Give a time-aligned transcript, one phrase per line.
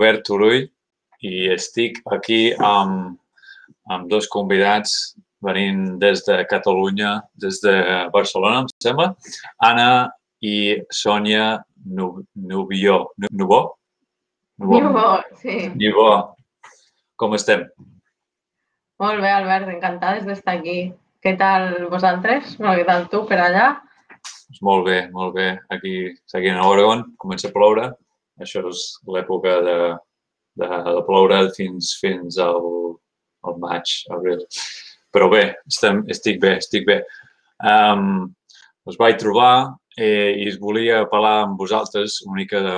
[0.00, 0.62] Albert Turull
[1.20, 3.18] i estic aquí amb,
[3.92, 5.12] amb dos convidats
[5.44, 7.74] venint des de Catalunya, des de
[8.14, 9.10] Barcelona, em sembla.
[9.60, 10.08] Anna
[10.40, 13.10] i Sònia Nubió.
[13.28, 13.60] Nubó?
[14.56, 15.68] Nubó, sí.
[15.76, 16.08] Nubó.
[17.20, 17.68] Com estem?
[19.00, 20.94] Molt bé, Albert, encantades d'estar aquí.
[21.20, 22.56] Què tal vosaltres?
[22.56, 23.74] Bueno, què tal tu per allà?
[24.64, 25.50] Molt bé, molt bé.
[25.68, 27.90] Aquí seguint a Oregon, comença a ploure.
[28.40, 29.78] Això és l'època de,
[30.60, 32.60] de, de ploure fins, fins al,
[33.46, 34.44] al maig, abril.
[35.14, 37.00] Però bé, estem, estic bé, estic bé.
[37.60, 38.30] Um,
[38.88, 42.76] us vaig trobar eh, i volia parlar amb vosaltres una mica de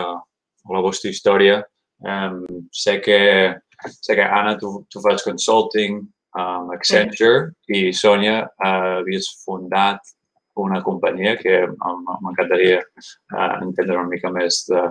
[0.73, 1.61] la vostra història.
[2.03, 2.43] Um,
[2.75, 3.19] sé, que,
[4.01, 6.01] sé que Anna, tu, tu fas consulting
[6.39, 7.77] amb Accenture sí.
[7.77, 10.15] i Sònia uh, havies fundat
[10.59, 14.83] una companyia que m'encantaria uh, entendre una mica més de,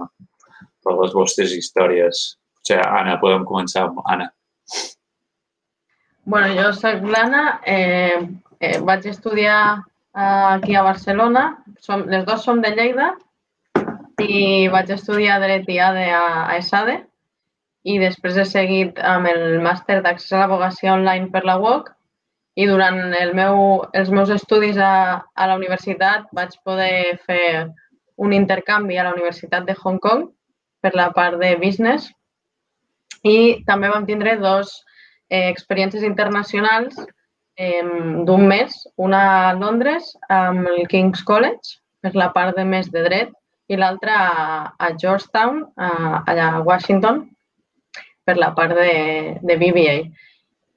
[0.84, 2.24] per les vostres històries.
[2.62, 4.30] O sigui, Anna, podem començar amb Anna.
[6.26, 8.22] bueno, jo soc l'Anna, eh,
[8.60, 9.82] eh, vaig estudiar
[10.16, 13.16] eh, aquí a Barcelona, som, les dues som de Lleida
[14.22, 17.00] i vaig estudiar Dret i ADE a, a ESADE
[17.90, 21.90] i després he seguit amb el màster d'accés a l'abogacia online per la UOC
[22.62, 27.72] i durant el meu, els meus estudis a, a la universitat vaig poder fer
[28.22, 30.28] un intercanvi a la Universitat de Hong Kong
[30.82, 32.10] per la part de business
[33.24, 34.74] i també vam tindre dos
[35.30, 36.98] eh, experiències internacionals
[37.56, 37.84] eh,
[38.26, 43.06] d'un mes, una a Londres amb el King's College per la part de més de
[43.06, 43.38] dret
[43.72, 47.24] i l'altra a, a Georgetown, a, allà a Washington,
[48.26, 49.96] per la part de, de BBA.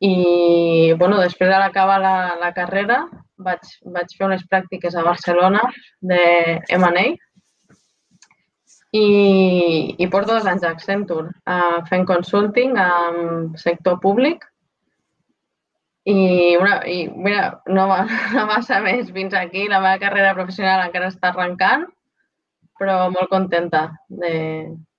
[0.04, 3.04] I bueno, després de l'acabar la, la carrera
[3.40, 3.64] vaig,
[3.96, 5.62] vaig fer unes pràctiques a Barcelona
[6.00, 6.20] de
[6.76, 7.06] M&A
[8.94, 9.06] i,
[9.98, 14.44] i porto dos anys a Accenture uh, fent consulting amb sector públic
[16.04, 17.88] i, una, i mira, no,
[18.36, 19.66] no massa més fins aquí.
[19.72, 21.88] La meva carrera professional encara està arrencant,
[22.78, 24.34] però molt contenta de,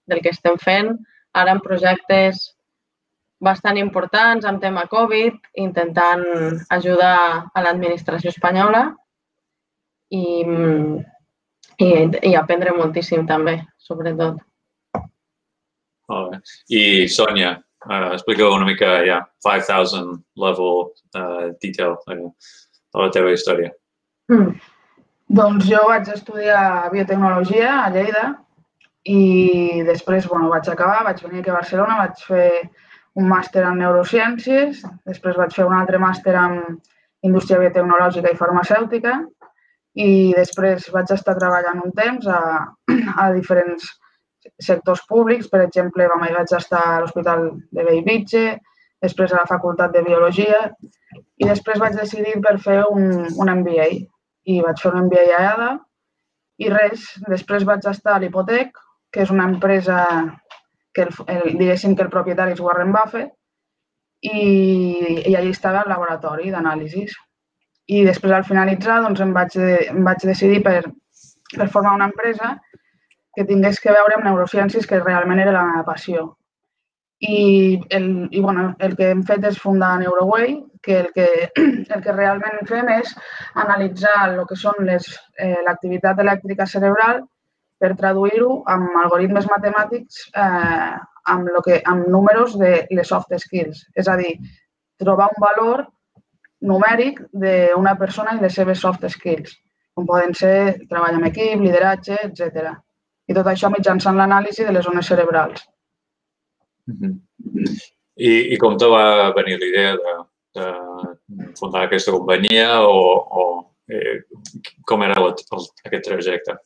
[0.09, 0.95] del que estem fent.
[1.38, 2.41] Ara en projectes
[3.45, 6.23] bastant importants amb tema Covid, intentant
[6.73, 7.17] ajudar
[7.53, 8.88] a l'administració espanyola
[10.09, 10.25] i,
[11.81, 11.89] i,
[12.29, 14.41] i aprendre moltíssim també sobretot.
[16.11, 16.39] Molt bé.
[16.69, 17.55] I Sònia,
[17.87, 23.73] uh, explica una mica, ja, yeah, 5,000 level uh, detail uh, de la teva història.
[24.31, 24.55] Mm.
[25.35, 28.25] Doncs jo vaig estudiar biotecnologia a Lleida
[29.09, 32.49] i després bueno, vaig acabar, vaig venir aquí a Barcelona, vaig fer
[33.15, 36.59] un màster en neurociències, després vaig fer un altre màster en
[37.25, 39.15] indústria biotecnològica i farmacèutica
[39.95, 42.41] i després vaig estar treballant un temps a,
[43.23, 43.88] a diferents
[44.61, 45.47] sectors públics.
[45.51, 48.45] Per exemple, vaig estar a l'Hospital de Bellvitge,
[49.05, 50.61] després a la Facultat de Biologia
[51.38, 53.88] i després vaig decidir per fer un, un MBA
[54.51, 55.69] i vaig fer un MBA a ADA
[56.66, 58.78] i res, després vaig estar a l'Hipotec,
[59.11, 59.97] que és una empresa
[60.95, 63.34] que el, el, diguéssim que el propietari és Warren Buffett
[64.23, 64.39] i,
[65.28, 67.16] i allà estava el laboratori d'anàlisis
[67.88, 70.79] i després al finalitzar doncs, em, vaig, em vaig decidir per,
[71.53, 72.56] per formar una empresa
[73.35, 76.29] que tingués que veure amb neurociències, que realment era la meva passió.
[77.19, 81.28] I, el, i bueno, el que hem fet és fundar Neuroway, que el que,
[81.96, 83.13] el que realment fem és
[83.63, 85.00] analitzar el que són eh,
[85.67, 87.23] l'activitat elèctrica cerebral
[87.79, 90.94] per traduir-ho amb algoritmes matemàtics eh,
[91.34, 93.84] amb, lo que, amb números de les soft skills.
[93.96, 94.35] És a dir,
[95.02, 95.85] trobar un valor
[96.69, 99.55] numèric d'una persona i les seves soft skills,
[99.95, 100.57] com poden ser
[100.89, 102.73] treball en equip, lideratge, etc.
[103.29, 105.65] I tot això mitjançant l'anàlisi de les zones cerebrals.
[106.87, 107.13] Mm -hmm.
[108.15, 110.13] I, I com te va venir la idea de,
[110.55, 112.99] de fundar aquesta companyia o,
[113.41, 113.43] o
[113.89, 114.23] eh,
[114.85, 116.57] com era el, el, aquest trajecte?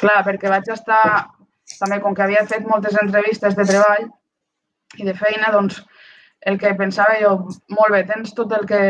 [0.00, 1.28] Clar, perquè vaig estar,
[1.78, 4.08] també com que havia fet moltes entrevistes de treball
[4.98, 5.80] i de feina, doncs
[6.40, 7.32] el que pensava jo,
[7.76, 8.82] molt bé, tens tot el que,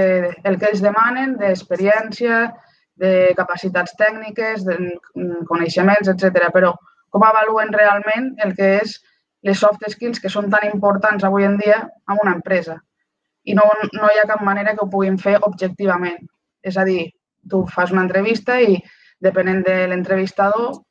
[0.47, 2.43] el que ells demanen d'experiència,
[3.01, 4.77] de capacitats tècniques, de
[5.49, 6.51] coneixements, etc.
[6.55, 6.75] Però
[7.11, 8.99] com avaluen realment el que és
[9.47, 12.77] les soft skills que són tan importants avui en dia en una empresa?
[13.49, 13.65] I no,
[13.97, 16.21] no hi ha cap manera que ho puguin fer objectivament.
[16.63, 17.09] És a dir,
[17.49, 18.77] tu fas una entrevista i
[19.25, 20.90] depenent de l'entrevistador Mm,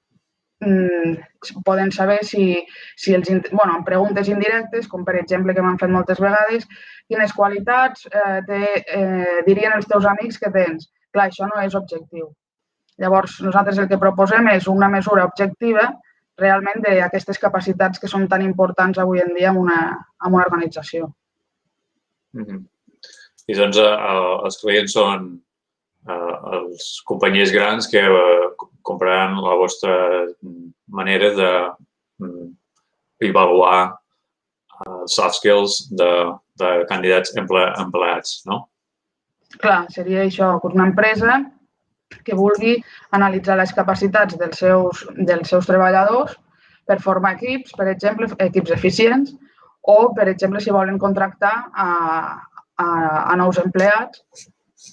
[1.63, 2.65] poden saber si,
[2.99, 6.67] si els, bueno, amb preguntes indirectes, com per exemple que m'han fet moltes vegades,
[7.07, 10.89] quines qualitats eh, te, eh, dirien els teus amics que tens.
[11.13, 12.29] Clar, això no és objectiu.
[12.99, 15.87] Llavors, nosaltres el que proposem és una mesura objectiva
[16.39, 19.79] realment d'aquestes capacitats que són tan importants avui en dia en una,
[20.25, 21.13] en una organització.
[22.33, 22.65] Mm -hmm.
[23.47, 23.97] I doncs eh,
[24.45, 25.39] els clients són
[26.09, 29.95] eh, els companyies grans que eh, compraran la vostra
[30.99, 31.51] manera de
[32.25, 32.49] mm,
[33.29, 36.09] avaluar uh, soft skills de,
[36.61, 38.65] de candidats emple, empleats, no?
[39.59, 41.39] Clar, seria això, una empresa
[42.25, 42.77] que vulgui
[43.15, 46.35] analitzar les capacitats dels seus, dels seus treballadors
[46.89, 49.33] per formar equips, per exemple, equips eficients,
[49.81, 51.89] o, per exemple, si volen contractar a,
[52.77, 52.87] a,
[53.31, 54.23] a nous empleats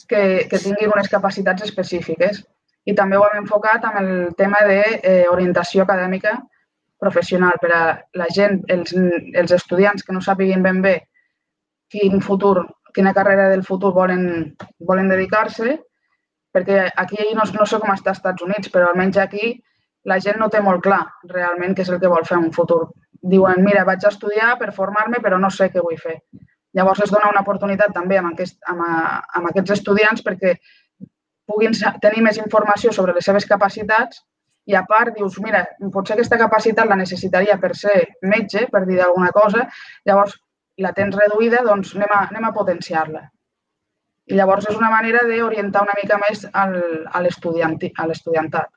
[0.08, 2.42] que, que tinguin unes capacitats específiques.
[2.86, 6.36] I també ho hem enfocat amb el tema d'orientació eh, acadèmica
[7.02, 7.82] professional per a
[8.16, 10.94] la gent, els, els estudiants que no sàpiguin ben bé
[11.92, 15.76] quin futur, quina carrera del futur volen, volen dedicar-se,
[16.56, 19.52] perquè aquí no, no sé com està als Estats Units, però almenys aquí
[20.08, 22.54] la gent no té molt clar realment què és el que vol fer en un
[22.54, 22.86] futur.
[23.26, 26.20] Diuen, mira, vaig a estudiar per formar-me, però no sé què vull fer.
[26.76, 30.54] Llavors es dona una oportunitat també amb, aquest, amb, amb aquests estudiants perquè
[31.46, 34.22] puguin tenir més informació sobre les seves capacitats
[34.66, 35.62] i a part dius, mira,
[35.94, 39.68] potser aquesta capacitat la necessitaria per ser metge, per dir alguna cosa,
[40.08, 40.34] llavors
[40.82, 43.22] la tens reduïda, doncs anem a, anem a potenciar-la.
[44.26, 46.74] I llavors és una manera d'orientar una mica més al,
[47.06, 48.72] a l'estudiantat.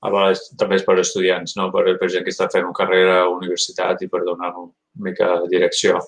[0.00, 1.68] A vegades també és per estudiants, no?
[1.70, 4.72] per, per gent que està fent una carrera a universitat i per donar una
[5.06, 6.00] mica de direcció.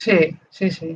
[0.00, 0.18] Sí,
[0.54, 0.94] sí, sí.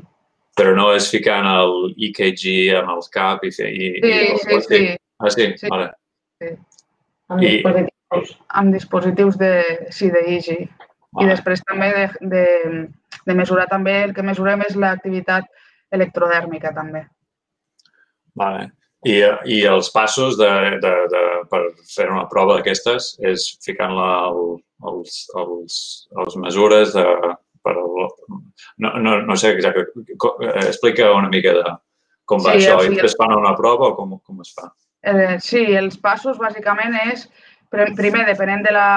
[0.58, 2.48] Però no és ficant el EKG
[2.80, 3.68] amb el cap i fer...
[3.70, 4.80] I, sí, i sí, sí.
[5.18, 5.46] Ah, sí?
[5.60, 5.70] sí.
[5.70, 5.90] Vale.
[6.42, 6.54] sí.
[7.28, 7.52] Amb I...
[7.52, 8.34] dispositius.
[8.60, 9.52] Amb dispositius de,
[9.94, 10.48] sí, de EEG.
[11.14, 11.24] Vale.
[11.24, 12.46] I després també de, de,
[13.28, 15.48] de mesurar també, el que mesurem és l'activitat
[15.94, 17.06] electrodèrmica també.
[18.38, 18.68] Vale.
[19.06, 20.50] I, I els passos de,
[20.82, 24.56] de, de, per fer una prova d'aquestes és ficant la, el,
[24.90, 25.76] els, els,
[26.18, 27.04] les mesures de,
[27.68, 28.08] per el,
[28.82, 30.16] no, no, no sé exactament,
[30.64, 31.76] explica una mica de
[32.28, 32.82] com va sí, això.
[32.84, 34.68] I després fan una prova o com, com es fa?
[35.08, 37.28] Eh, sí, els passos bàsicament és,
[37.70, 38.88] primer, depenent de, la,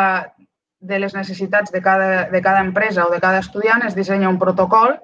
[0.91, 4.39] de les necessitats de cada, de cada empresa o de cada estudiant, es dissenya un
[4.41, 4.97] protocol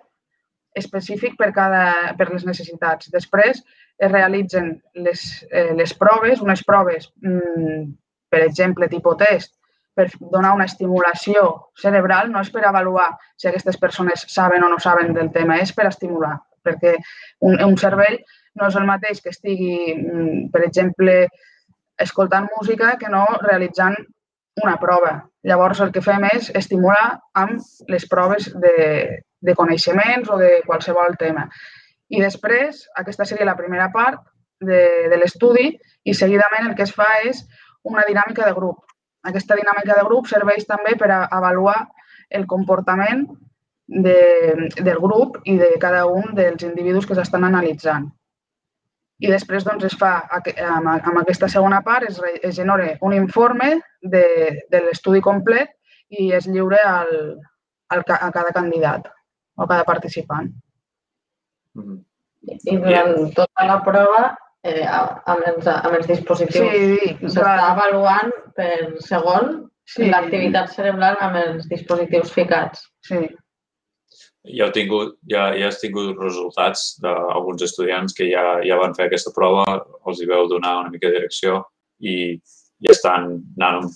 [0.77, 3.11] específic per, cada, per les necessitats.
[3.13, 3.63] Després
[3.97, 4.75] es realitzen
[5.05, 7.87] les, eh, les proves, unes proves, mm,
[8.29, 9.55] per exemple, tipus test,
[9.97, 11.47] per donar una estimulació
[11.81, 15.73] cerebral, no és per avaluar si aquestes persones saben o no saben del tema, és
[15.73, 16.93] per estimular, perquè
[17.41, 18.19] un, un cervell
[18.57, 21.17] no és el mateix que estigui, mm, per exemple,
[21.97, 23.97] escoltant música que no realitzant
[24.63, 25.17] una prova.
[25.49, 28.77] Llavors, el que fem és estimular amb les proves de,
[29.41, 31.45] de coneixements o de qualsevol tema.
[32.09, 34.21] I després, aquesta seria la primera part
[34.61, 35.71] de, de l'estudi
[36.03, 37.43] i seguidament el que es fa és
[37.87, 38.83] una dinàmica de grup.
[39.27, 41.79] Aquesta dinàmica de grup serveix també per a avaluar
[42.29, 43.25] el comportament
[43.87, 48.07] de, del grup i de cada un dels individus que s'estan analitzant.
[49.17, 53.77] I després doncs, es fa, amb, amb aquesta segona part, es, es genera un informe
[54.01, 54.25] de,
[54.69, 55.73] de l'estudi complet
[56.09, 57.13] i es lliure al,
[57.89, 59.07] al, a cada candidat
[59.57, 60.51] o cada participant.
[61.73, 62.03] Mm -hmm.
[62.47, 68.99] I durant tota la prova, eh, amb, els, amb els dispositius, sí, s'està avaluant per
[69.05, 70.07] segon sí.
[70.11, 72.87] l'activitat cerebral amb els dispositius ficats.
[73.07, 73.25] Sí.
[74.47, 79.07] Ja, heu tingut, ja, ja has tingut resultats d'alguns estudiants que ja, ja van fer
[79.07, 79.65] aquesta prova,
[80.07, 81.65] els hi veu donar una mica de direcció
[81.99, 82.37] i
[82.85, 83.89] ja estan anant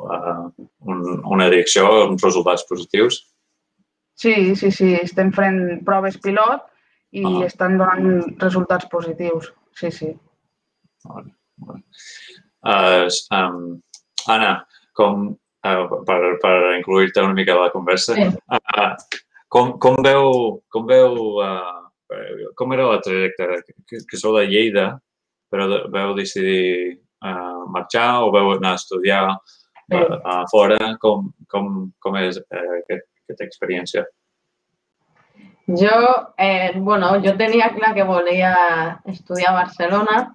[0.00, 0.48] uh,
[0.90, 3.20] un, una direcció amb resultats positius.
[4.18, 6.66] Sí, sí, sí, estem fent proves pilot
[7.14, 7.44] i ah.
[7.46, 9.52] estan donant resultats positius.
[9.78, 10.10] Sí, sí.
[11.04, 11.82] Vale, vale.
[12.64, 13.80] Uh, um,
[14.32, 14.52] Anna,
[14.96, 15.30] com,
[15.66, 18.28] uh, per, per incluir-te una mica a la conversa, sí.
[18.28, 21.84] uh, com, com veu, com veu uh,
[22.56, 23.62] com era la trajectòria?
[23.88, 24.86] Que, que sou de Lleida,
[25.52, 29.38] però veu decidir uh, marxar o veu anar a estudiar a,
[30.34, 30.78] a fora?
[31.02, 34.04] Com, com, com és uh, aquest, aquesta experiència?
[35.66, 40.34] Jo, eh, bueno, jo tenia clar que volia estudiar a Barcelona.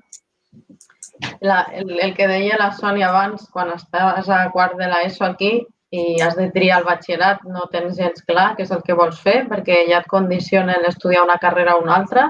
[1.42, 5.52] La, el, el que deia la Sònia abans, quan estaves a quart de l'ESO aquí
[5.92, 9.20] i has de triar el batxillerat, no tens gens clar què és el que vols
[9.22, 12.26] fer, perquè ja et condicionen estudiar una carrera o una altra.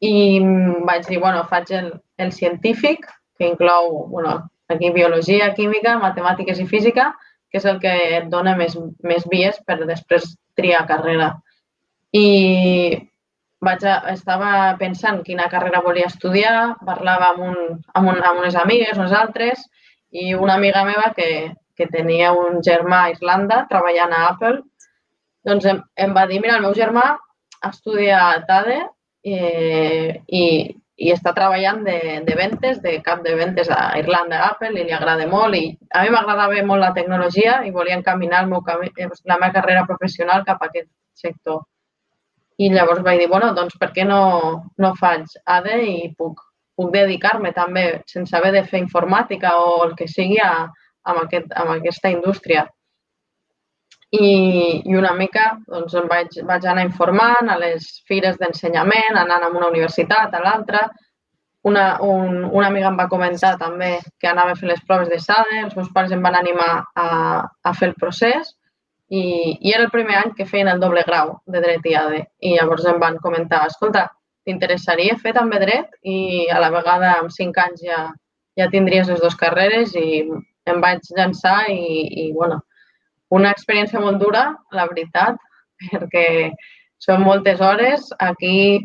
[0.00, 0.40] I
[0.88, 3.06] vaig dir, bueno, faig el, el científic,
[3.38, 4.36] que inclou, bueno,
[4.68, 7.12] aquí biologia, química, matemàtiques i física,
[7.50, 11.34] que és el que et dona més, més vies per després triar carrera.
[12.14, 12.26] I
[13.64, 17.58] vaig a, estava pensant quina carrera volia estudiar, parlava amb, un,
[17.94, 19.64] amb, un, amb unes amigues, unes altres,
[20.14, 21.28] i una amiga meva que,
[21.76, 24.60] que tenia un germà a Irlanda treballant a Apple,
[25.48, 27.04] doncs em, em va dir, mira, el meu germà
[27.68, 28.78] estudia a TADE
[29.24, 30.44] eh, i,
[30.96, 34.86] i està treballant de, de ventes, de cap de ventes a Irlanda, a Apple, i
[34.86, 35.58] li agrada molt.
[35.58, 39.52] I a mi m'agradava molt la tecnologia i volia encaminar el meu eh, la meva
[39.58, 41.64] carrera professional cap a aquest sector.
[42.62, 44.20] I llavors vaig dir, bueno, doncs per què no,
[44.78, 46.38] no faig ADE i puc,
[46.78, 51.50] puc dedicar-me també, sense haver de fer informàtica o el que sigui, a, a, aquest,
[51.50, 52.66] a aquesta indústria.
[54.14, 54.26] I,
[54.86, 59.50] i una mica doncs, em vaig, vaig anar informant a les fires d'ensenyament, anant a
[59.50, 60.86] una universitat, a l'altra.
[61.66, 65.18] Una, un, una amiga em va comentar també que anava a fer les proves de
[65.18, 67.08] SADE, els meus pares em van animar a,
[67.42, 68.52] a fer el procés
[69.10, 69.22] i,
[69.60, 72.20] i era el primer any que feien el doble grau de dret i ADE.
[72.40, 74.08] I llavors em van comentar, escolta,
[74.44, 78.00] t'interessaria fer també dret i a la vegada amb cinc anys ja,
[78.60, 80.24] ja tindries les dues carreres i
[80.70, 82.60] em vaig llançar i, i bueno,
[83.34, 85.40] una experiència molt dura, la veritat,
[85.92, 86.26] perquè
[87.04, 88.10] són moltes hores.
[88.20, 88.80] Aquí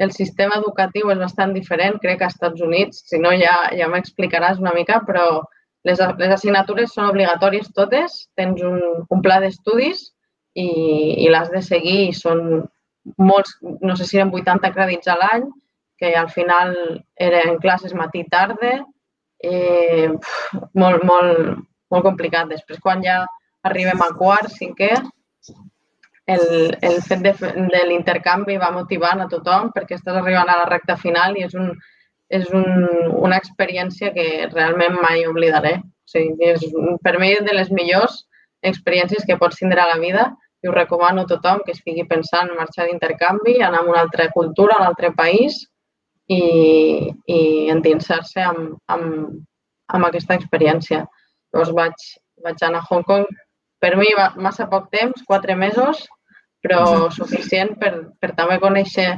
[0.00, 3.88] el sistema educatiu és bastant diferent, crec que als Estats Units, si no ja, ja
[3.90, 5.42] m'explicaràs una mica, però
[5.88, 10.10] les, les assignatures són obligatòries totes, tens un, un pla d'estudis
[10.54, 10.68] i,
[11.24, 12.42] i l'has de seguir i són
[13.16, 15.46] molts, no sé si eren 80 crèdits a l'any,
[16.00, 16.74] que al final
[17.20, 18.74] eren classes matí i tarda,
[19.44, 20.08] eh,
[20.74, 21.60] molt, molt,
[21.92, 22.48] molt complicat.
[22.52, 23.20] Després, quan ja
[23.68, 24.94] arribem a quart, cinquè,
[26.30, 26.44] el,
[26.86, 27.32] el fet de,
[27.72, 31.56] de l'intercanvi va motivant a tothom perquè estàs arribant a la recta final i és,
[31.58, 31.72] un,
[32.30, 32.66] és un,
[33.26, 35.78] una experiència que realment mai oblidaré.
[35.80, 36.62] O sigui, és
[37.04, 38.22] per mi de les millors
[38.66, 40.30] experiències que pots tindre a la vida
[40.62, 44.28] i ho recomano a tothom que estigui pensant en marxar d'intercanvi, anar a una altra
[44.34, 45.62] cultura, a un altre país
[46.28, 46.42] i,
[47.26, 47.40] i
[47.72, 49.38] endinsar-se amb, amb,
[49.90, 51.06] amb aquesta experiència.
[51.50, 52.10] Llavors vaig,
[52.44, 53.26] vaig anar a Hong Kong
[53.80, 56.04] per mi va massa poc temps, quatre mesos,
[56.60, 59.14] però suficient per, per també conèixer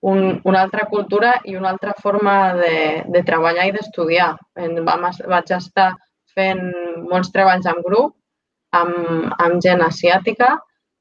[0.00, 4.32] un, una altra cultura i una altra forma de, de treballar i d'estudiar.
[4.56, 5.92] Vaig estar
[6.34, 6.62] fent
[7.10, 8.16] molts treballs en grup
[8.76, 10.56] amb, amb gent asiàtica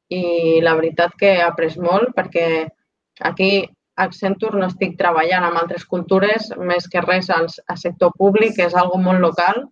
[0.09, 2.67] i la veritat que he après molt perquè
[3.29, 3.51] aquí
[3.99, 8.67] a Accenture no estic treballant amb altres cultures, més que res al, sector públic, que
[8.69, 9.65] és algo molt local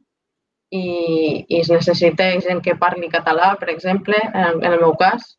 [0.70, 5.38] i, i es necessita gent que parli català, per exemple, en, en el meu cas,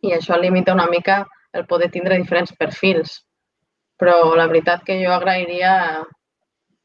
[0.00, 3.20] i això limita una mica el poder tindre diferents perfils.
[4.00, 5.72] Però la veritat que jo agrairia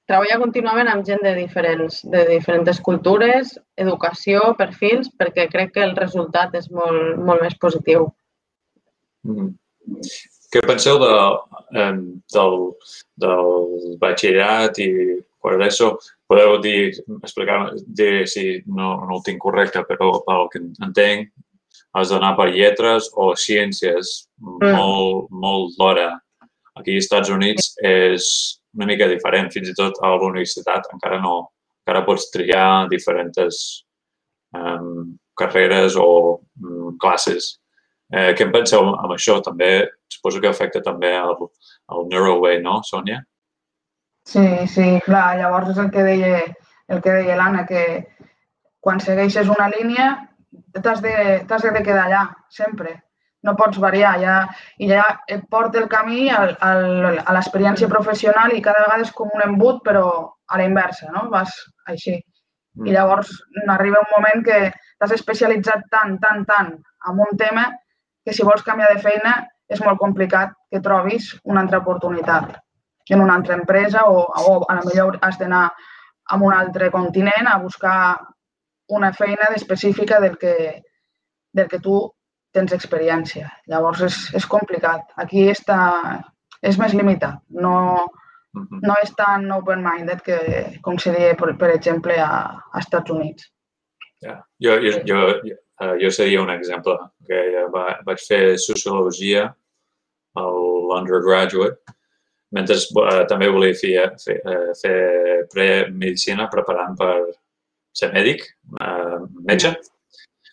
[0.08, 5.96] treballar contínuament amb gent de diferents, de diferents cultures, educació, perfils, perquè crec que el
[6.00, 8.08] resultat és molt, molt més positiu.
[9.28, 9.52] Mm.
[10.52, 11.12] Què penseu de,
[12.36, 12.58] del,
[13.24, 13.46] del
[14.02, 14.90] batxillerat i
[15.40, 15.94] quart d'ESO?
[16.32, 21.28] podeu dir, explicar dir si no, no ho tinc correcte, però pel que entenc,
[21.98, 24.74] has d'anar per lletres o ciències mm.
[24.76, 26.10] molt, molt d'hora.
[26.80, 28.28] Aquí als Estats Units és
[28.78, 31.50] una mica diferent, fins i tot a la universitat encara no,
[31.84, 33.58] encara pots triar diferents
[34.56, 36.08] um, carreres o
[36.40, 37.58] um, classes.
[38.12, 39.38] Eh, què en penseu amb això?
[39.44, 41.36] També, suposo que afecta també el,
[41.96, 43.22] el Neuroway, no, Sònia?
[44.28, 46.42] Sí, sí, clar, llavors és el que deia,
[46.92, 47.86] el que deia l'Anna, que
[48.84, 50.10] quan segueixes una línia
[50.82, 51.16] t'has de,
[51.48, 52.98] de quedar allà, sempre.
[53.42, 54.36] No pots variar, ja,
[54.78, 59.14] i ja et porta el camí al, al, a l'experiència professional i cada vegada és
[59.18, 60.06] com un embut, però
[60.48, 61.26] a la inversa, no?
[61.34, 61.56] Vas
[61.90, 62.20] així.
[62.20, 62.92] I mm.
[62.94, 63.32] llavors
[63.74, 64.60] arriba un moment que
[65.00, 66.76] t'has especialitzat tant, tant, tant
[67.10, 67.66] en un tema
[68.24, 69.40] que si vols canviar de feina
[69.72, 72.60] és molt complicat que trobis una altra oportunitat
[73.12, 75.66] en una altra empresa o, o a la millor has d'anar
[76.32, 78.20] a un altre continent a buscar
[78.92, 80.56] una feina específica del que,
[81.54, 82.02] del que tu
[82.56, 83.50] tens experiència.
[83.72, 85.14] Llavors és, és complicat.
[85.24, 85.80] Aquí està,
[86.62, 87.40] és més limitat.
[87.64, 87.76] No,
[88.56, 90.40] no és tan open-minded que,
[90.86, 93.48] com seria, per, per exemple, a, a Estats Units.
[94.22, 94.44] Yeah.
[94.62, 95.58] Jo, jo, jo, jo,
[96.04, 96.98] jo seria un exemple.
[97.28, 99.48] Que va, vaig fer sociologia
[100.36, 101.96] a l'undergraduate
[102.56, 104.98] mentre eh, també volia fer, fer, eh, fer
[105.54, 107.16] premedicina preparant per
[107.94, 108.46] ser mèdic,
[108.82, 109.18] eh,
[109.48, 109.76] metge.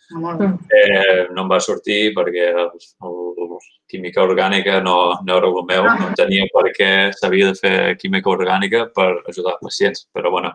[0.09, 0.55] Mm.
[0.73, 2.71] Eh, no em va sortir perquè el,
[3.05, 3.57] el,
[3.89, 8.31] química orgànica no, no era el meu, no tenia per què s'havia de fer química
[8.31, 10.53] orgànica per ajudar pacients, però bueno,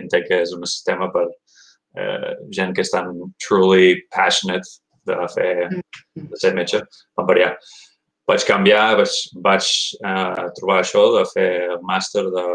[0.00, 3.12] entenc que és un sistema per eh, gent que estan
[3.44, 5.54] truly passionate de fer,
[6.14, 6.82] de ser metge,
[7.18, 7.54] van variar.
[8.28, 12.46] Vaig canviar, vaig, vaig eh, trobar això de fer el màster de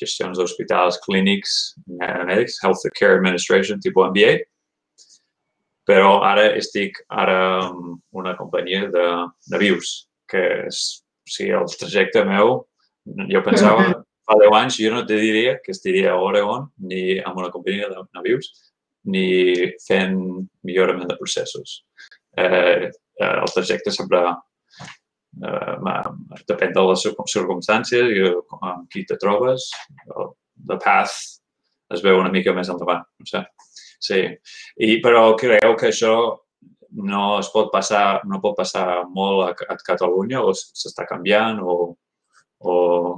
[0.00, 1.58] gestions d'hospitals, clínics,
[2.00, 4.38] mèdics, Health Care Administration, tipus MBA.
[5.88, 9.06] Però ara estic ara amb una companyia de,
[9.50, 9.94] de vius,
[10.30, 10.82] que és,
[11.26, 12.60] o sigui, el trajecte meu,
[13.30, 13.88] jo pensava,
[14.30, 17.88] fa 10 anys jo no te diria que estaria a Oregon ni amb una companyia
[17.90, 18.52] de navius
[19.10, 20.20] ni fent
[20.66, 21.80] millorament de processos.
[22.36, 24.20] Eh, eh el trajecte sempre
[25.38, 28.22] eh, depèn de les circumstàncies i
[28.60, 29.70] amb qui te trobes.
[30.68, 31.16] The path
[31.94, 33.02] es veu una mica més endavant.
[33.20, 33.44] No sé.
[34.00, 34.20] Sí.
[34.80, 36.14] I, però creu que això
[36.90, 41.94] no es pot passar, no pot passar molt a, a Catalunya o s'està canviant o,
[42.60, 42.74] o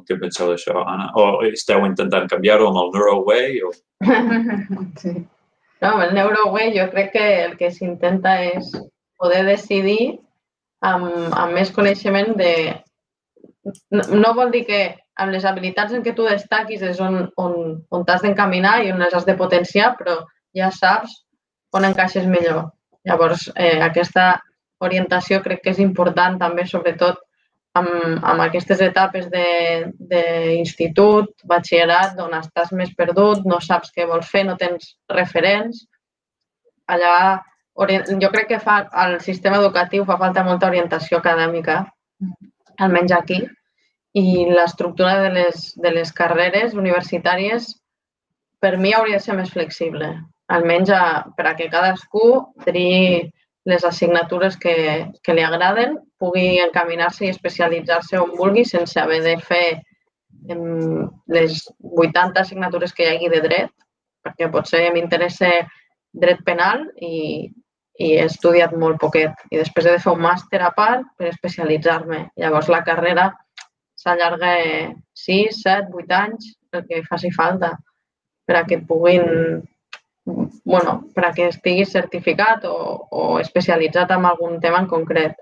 [0.09, 1.11] què penseu d'això, Anna?
[1.17, 3.63] O esteu intentant canviar-ho amb el Neuroway?
[3.67, 3.73] O...
[5.03, 5.15] Sí.
[5.83, 8.69] No, amb el Neuroway jo crec que el que s'intenta és
[9.19, 10.21] poder decidir
[10.83, 12.53] amb, amb més coneixement de...
[13.95, 14.83] No, no vol dir que
[15.23, 17.59] amb les habilitats en què tu destaquis és on, on,
[17.95, 20.19] on t'has d'encaminar i on les has de potenciar, però
[20.57, 21.21] ja saps
[21.77, 22.73] on encaixes millor.
[23.09, 24.35] Llavors, eh, aquesta
[24.83, 27.21] orientació crec que és important també, sobretot
[27.79, 34.45] amb, amb aquestes etapes d'institut, batxillerat, on estàs més perdut, no saps què vols fer,
[34.49, 35.87] no tens referents.
[36.91, 37.41] Allà
[37.77, 41.83] jo crec que fa, al sistema educatiu fa falta molta orientació acadèmica,
[42.79, 43.41] almenys aquí,
[44.13, 47.71] i l'estructura de, les, de les carreres universitàries
[48.61, 50.11] per mi hauria de ser més flexible,
[50.53, 51.05] almenys a,
[51.37, 52.27] per a que cadascú
[52.67, 53.31] triï
[53.65, 54.75] les assignatures que,
[55.23, 59.67] que li agraden, pugui encaminar-se i especialitzar-se on vulgui sense haver de fer
[60.51, 63.71] em, les 80 assignatures que hi hagi de dret,
[64.23, 65.53] perquè potser m'interessa
[66.13, 67.51] dret penal i,
[67.99, 71.31] i he estudiat molt poquet i després he de fer un màster a part per
[71.31, 72.27] especialitzar-me.
[72.41, 73.31] Llavors la carrera
[74.03, 74.53] s'allarga
[75.15, 77.77] 6, 7, 8 anys, el que faci falta,
[78.47, 79.63] per a que puguin,
[80.25, 82.77] bueno, per a que estiguis certificat o,
[83.11, 85.37] o especialitzat en algun tema en concret.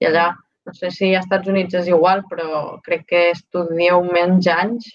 [0.00, 0.30] I allà,
[0.66, 4.88] no sé si als Estats Units és igual, però crec que estudieu menys anys.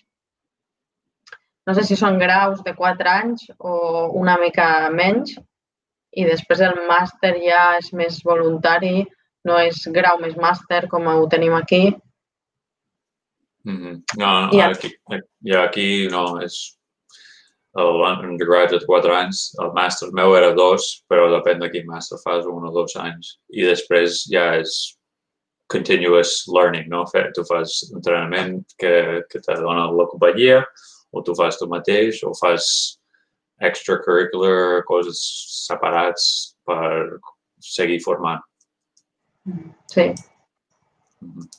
[1.65, 3.75] No sé si són graus de 4 anys o
[4.21, 5.33] una mica menys,
[6.15, 9.03] i després el màster ja és més voluntari,
[9.45, 11.83] no és grau més màster com ho tenim aquí.
[13.65, 13.95] Mm -hmm.
[14.17, 14.89] No, no, I aquí,
[15.41, 16.77] ja aquí no, és
[17.75, 22.45] l'undergrad de 4 anys, el màster meu era dos, però depèn de quin màster fas,
[22.45, 23.39] un o dos anys.
[23.49, 24.97] I després ja és
[25.67, 27.03] continuous learning, no?
[27.33, 30.63] Tu fas entrenament que, que te dona la companyia,
[31.15, 32.67] o tu fas tu mateix, o fas
[33.63, 35.21] extracurricular, coses
[35.63, 37.21] separats per
[37.63, 38.43] seguir formant.
[39.91, 40.11] Sí.
[41.21, 41.49] Mm -hmm.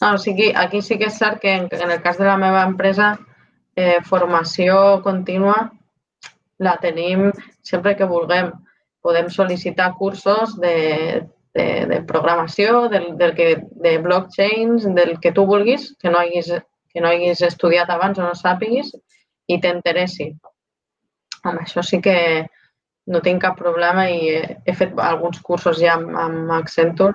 [0.00, 2.36] no, o sigui, aquí sí que és cert que en, en el cas de la
[2.36, 3.18] meva empresa,
[3.74, 5.70] eh, formació contínua
[6.58, 7.30] la tenim
[7.62, 8.52] sempre que vulguem.
[9.02, 15.46] Podem sol·licitar cursos de, de, de programació, del, del que, de blockchains, del que tu
[15.46, 16.50] vulguis, que no haguis,
[16.96, 18.94] que no haguis estudiat abans o no sàpiguis
[19.52, 20.30] i t'interessi
[21.44, 22.16] amb això sí que
[23.12, 27.14] no tinc cap problema i he fet alguns cursos ja amb, amb Accenture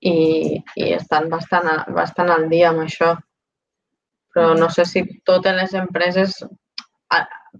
[0.00, 3.14] i, i estan bastant, bastant al dia amb això.
[4.32, 6.38] Però no sé si totes les empreses,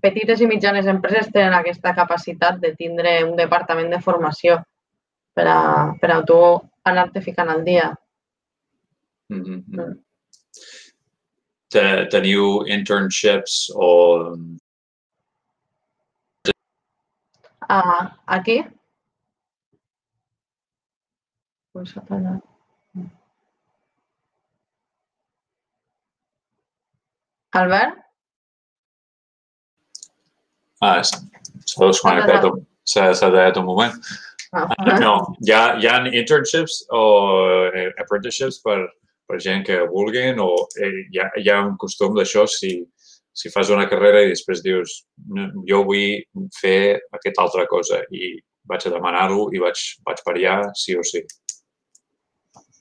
[0.05, 4.59] petites i mitjanes empreses tenen aquesta capacitat de tindre un departament de formació
[5.37, 5.61] per a,
[6.01, 6.41] per a tu
[6.89, 7.93] anar-te ficant al dia.
[9.33, 10.06] Mm -hmm.
[11.75, 12.09] Mm.
[12.11, 14.37] Teniu internships o
[17.69, 18.65] Uh, aquí.
[21.73, 22.41] Pues para...
[27.51, 27.99] Albert?
[30.81, 32.45] Ah, s'ha desconnectat,
[32.85, 33.95] s'ha tallat un moment.
[34.53, 34.69] Ah.
[35.01, 37.03] No, hi ha, hi ha internships o
[37.73, 38.77] eh, apprenticeships per,
[39.27, 42.79] per gent que vulguin o eh, hi, ha, hi ha un costum d'això si,
[43.37, 45.01] si fas una carrera i després dius
[45.69, 48.37] jo vull fer aquesta altra cosa i
[48.67, 51.23] vaig a demanar-ho i vaig, vaig allà sí o sí.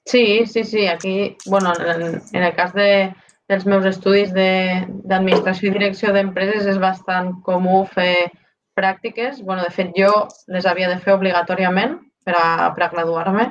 [0.06, 0.86] Sí, sí, sí.
[0.88, 3.12] Aquí, bueno, en, en el cas de,
[3.50, 8.30] dels meus estudis d'administració i direcció d'empreses és bastant comú fer
[8.78, 9.42] pràctiques.
[9.42, 10.12] bueno, de fet, jo
[10.48, 13.48] les havia de fer obligatòriament per a, per a graduar-me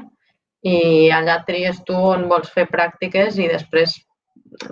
[0.65, 3.99] i allà tries tu on vols fer pràctiques i després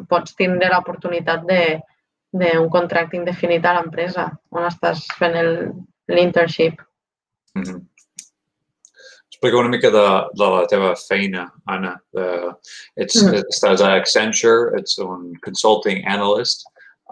[0.08, 1.62] pots tindre l'oportunitat de,
[2.32, 5.38] d'un contracte indefinit a l'empresa on estàs fent
[6.08, 6.80] l'internship.
[7.54, 7.80] Mm -hmm.
[9.28, 10.06] explica una mica de,
[10.38, 12.00] de la teva feina, Anna.
[12.12, 12.54] De,
[12.96, 13.42] ets, Mm.
[13.52, 16.64] Estàs a Accenture, ets un consulting analyst.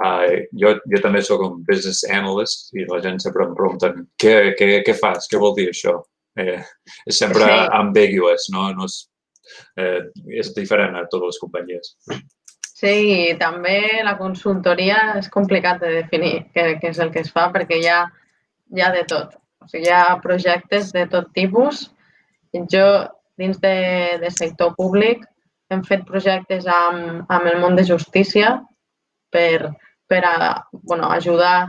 [0.04, 4.54] Uh, jo, jo també sóc un business analyst i la gent sempre em pregunten què,
[4.56, 6.02] què, què fas, què vol dir això?
[6.40, 6.58] Eh,
[7.06, 7.68] és sempre Sí.
[7.76, 8.70] ambiguous, no?
[8.72, 8.98] no és,
[9.76, 10.00] eh,
[10.40, 11.96] és diferent a totes les companyies.
[12.80, 12.94] Sí,
[13.28, 17.50] i també la consultoria és complicat de definir què, què és el que es fa
[17.52, 18.04] perquè hi ha,
[18.74, 19.34] hi ha de tot.
[19.60, 21.90] O sigui, hi ha projectes de tot tipus.
[22.72, 22.86] Jo,
[23.36, 25.26] dins de, de sector públic,
[25.70, 28.56] hem fet projectes amb, amb el món de justícia
[29.30, 29.70] per,
[30.08, 31.68] per a, bueno, ajudar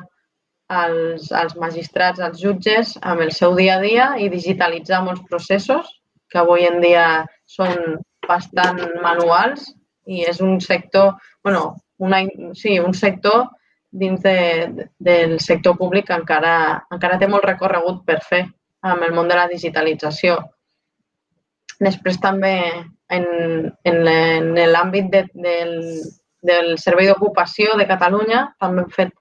[0.72, 5.90] als, als magistrats, als jutges, amb el seu dia a dia i digitalitzar molts processos
[6.32, 9.68] que avui en dia són bastant manuals
[10.08, 12.24] i és un sector, bueno, una,
[12.56, 13.50] sí, un sector
[13.92, 16.56] dins de, del sector públic que encara,
[16.96, 18.46] encara té molt recorregut per fer
[18.88, 20.40] amb el món de la digitalització.
[21.82, 22.56] Després també
[23.12, 23.26] en,
[23.84, 25.76] en, en l'àmbit de, del,
[26.48, 29.12] del Servei d'Ocupació de Catalunya també hem fet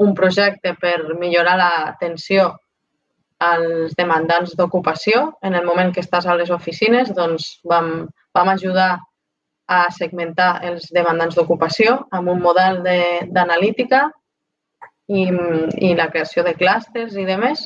[0.00, 2.48] un projecte per millorar l'atenció
[3.40, 5.26] als demandants d'ocupació.
[5.42, 8.98] En el moment que estàs a les oficines, doncs vam, vam ajudar
[9.70, 14.08] a segmentar els demandants d'ocupació amb un model de- d'analítica
[15.08, 15.28] i,
[15.88, 17.62] i la creació de clústers i de més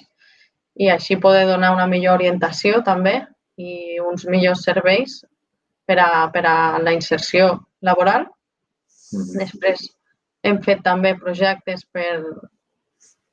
[0.76, 3.20] i així poder donar una millor orientació també
[3.56, 5.20] i uns millors serveis
[5.86, 8.26] per a, per a la inserció laboral.
[9.12, 9.38] Mhm.
[9.38, 9.88] Després
[10.44, 12.20] hem fet també projectes per,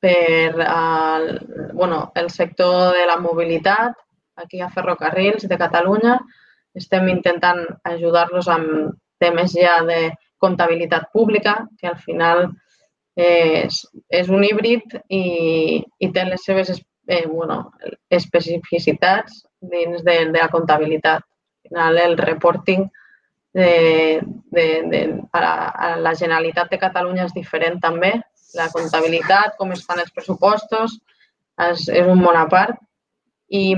[0.02, 1.26] per al,
[1.72, 3.94] bueno, el sector de la mobilitat,
[4.36, 6.18] aquí a Ferrocarrils de Catalunya.
[6.74, 10.10] Estem intentant ajudar-los amb temes ja de
[10.42, 12.48] comptabilitat pública, que al final
[13.14, 13.76] és,
[14.08, 15.22] és un híbrid i,
[16.00, 17.72] i té les seves es- eh, bueno,
[18.08, 21.22] especificitats dins de, de la comptabilitat.
[21.22, 22.88] Al final, el reporting
[23.54, 25.00] de, de, de,
[25.34, 28.14] la, a la Generalitat de Catalunya és diferent també.
[28.56, 30.98] La comptabilitat, com estan els pressupostos,
[31.70, 32.76] és, és un món a part.
[33.52, 33.76] I,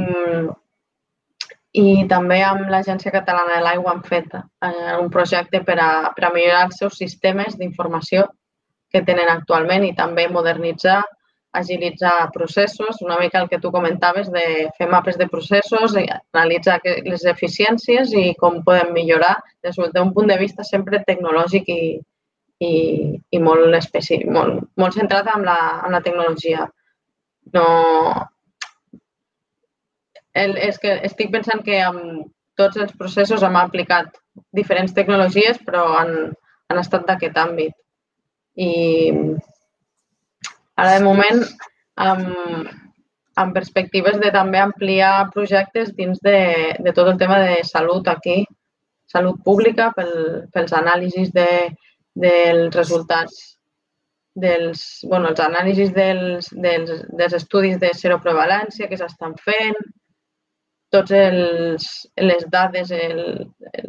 [1.75, 6.29] i també amb l'Agència Catalana de l'Aigua hem fet eh, un projecte per a, per
[6.29, 8.29] a millorar els seus sistemes d'informació
[8.95, 11.01] que tenen actualment i també modernitzar,
[11.55, 17.25] agilitzar processos, una mica el que tu comentaves de fer mapes de processos, analitzar les
[17.31, 21.83] eficiències i com podem millorar des d'un punt de vista sempre tecnològic i,
[22.59, 22.73] i,
[23.31, 26.67] i molt, específic, molt, molt centrat en la, en la tecnologia.
[27.55, 27.67] No,
[30.35, 32.27] el, és que estic pensant que amb
[32.59, 34.11] tots els processos hem aplicat
[34.55, 36.15] diferents tecnologies, però han,
[36.71, 37.75] han estat d'aquest àmbit.
[38.59, 38.71] I
[40.77, 41.43] ara, de moment,
[42.09, 42.69] amb,
[43.43, 46.39] amb perspectives de també ampliar projectes dins de,
[46.81, 48.43] de tot el tema de salut aquí,
[49.11, 50.15] salut pública, pel,
[50.55, 51.49] pels anàlisis de,
[52.15, 53.55] dels resultats
[54.35, 59.79] dels, bueno, els anàlisis dels, dels, dels estudis de seroprevalència que s'estan fent,
[60.95, 61.87] tots els,
[62.23, 62.91] les dades,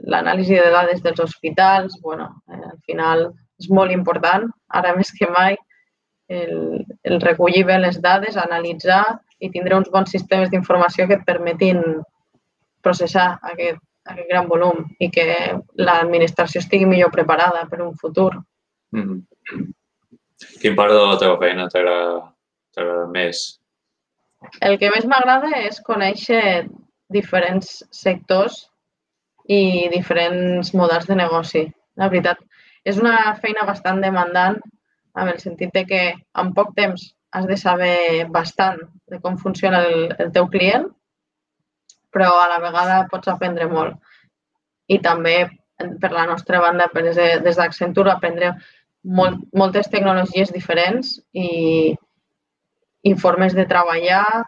[0.10, 3.28] l'anàlisi de dades dels hospitals, bueno, eh, al final
[3.62, 4.48] és molt important,
[4.80, 5.58] ara més que mai,
[6.28, 11.26] el, el recollir bé les dades, analitzar i tindre uns bons sistemes d'informació que et
[11.28, 11.82] permetin
[12.86, 15.26] processar aquest, aquest gran volum i que
[15.82, 18.32] l'administració estigui millor preparada per un futur.
[18.92, 19.22] Mhm.
[20.62, 23.60] Quin part de la teva feina t'agrada més?
[24.62, 26.68] El que més m'agrada és conèixer
[27.10, 28.66] diferents sectors
[29.48, 31.64] i diferents models de negoci.
[31.96, 32.42] La veritat,
[32.84, 34.60] és una feina bastant demandant
[35.16, 36.02] en el sentit de que
[36.42, 38.80] en poc temps has de saber bastant
[39.12, 40.88] de com funciona el, el teu client,
[42.16, 43.98] però a la vegada pots aprendre molt.
[44.88, 45.50] I també,
[46.02, 48.54] per la nostra banda, des de- des d'Accenture, aprendre
[49.04, 51.96] molt, moltes tecnologies diferents i,
[53.04, 54.46] i formes de treballar,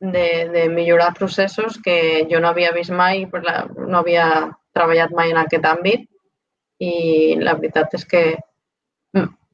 [0.00, 5.36] de, de millorar processos que jo no havia vist mai, no havia treballat mai en
[5.42, 6.06] aquest àmbit
[6.80, 8.22] i la veritat és que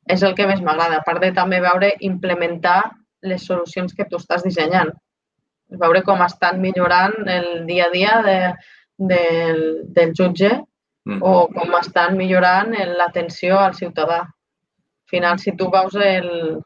[0.09, 2.83] és el que més m'agrada, a part de també veure implementar
[3.23, 4.92] les solucions que tu estàs dissenyant.
[5.83, 8.38] Veure com estan millorant el dia a dia de,
[8.99, 9.62] del,
[9.97, 10.53] del jutge
[11.07, 11.23] Mhm.
[11.23, 14.23] o com estan millorant en l'atenció al ciutadà.
[14.27, 16.59] Al final, si tu veus el,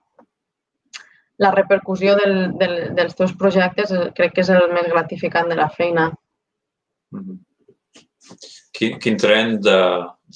[1.45, 5.59] la repercussió del, del, dels teus projectes, eh, crec que és el més gratificant de
[5.61, 6.09] la feina.
[7.13, 7.37] Mhm.
[8.73, 9.77] Quin, quin trend de,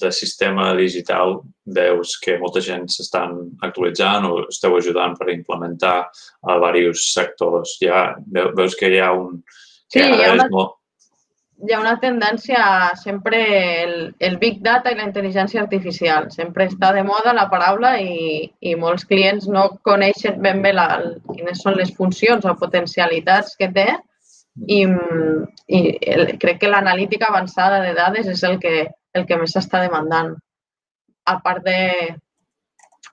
[0.01, 5.97] de sistema digital veus que molta gent s'estan actualitzant o esteu ajudant per implementar
[6.43, 7.77] a diversos sectors?
[7.81, 9.43] Ja, veu- veus que hi ha un,
[9.87, 10.73] Sí, que hi ha una- molt...
[11.65, 13.37] hi ha una tendència a sempre
[13.83, 16.25] el, el big data i la intel·ligència artificial.
[16.33, 20.89] Sempre està de moda la paraula i, i molts clients no coneixen ben bé la,
[21.31, 23.87] quines són les funcions o potencialitats que té
[24.67, 24.81] i,
[25.67, 25.79] i
[26.15, 28.75] el, crec que l'analítica avançada de dades és el que,
[29.15, 30.33] el que més s'està demandant.
[31.25, 32.13] A part de,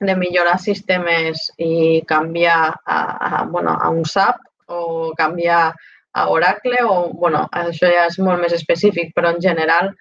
[0.00, 5.64] de millorar sistemes i canviar a, a, bueno, a un SAP o canviar
[6.12, 9.92] a Oracle o, bueno, això ja és molt més específic, però en general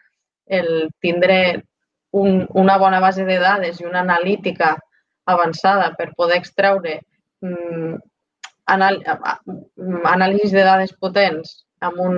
[0.51, 1.37] el tindre
[2.11, 4.75] un, una bona base de dades i una analítica
[5.25, 6.97] avançada per poder extreure
[8.71, 12.17] anal mm, anàlisis de dades potents amb un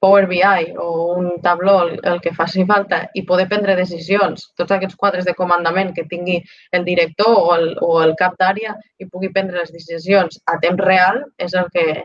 [0.00, 4.96] Power BI o un tabló, el, que faci falta, i poder prendre decisions, tots aquests
[4.96, 6.38] quadres de comandament que tingui
[6.72, 10.80] el director o el, o el cap d'àrea i pugui prendre les decisions a temps
[10.80, 12.04] real és el que,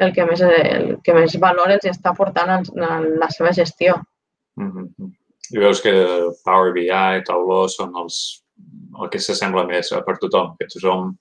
[0.00, 4.00] el que, més, el que més valor els està aportant en, en la seva gestió.
[4.56, 5.12] Mm -hmm.
[5.50, 5.92] I veus que
[6.44, 6.88] Power BI,
[7.26, 8.42] Tableau són els,
[9.02, 11.16] el que s'assembla més per tothom, que tothom,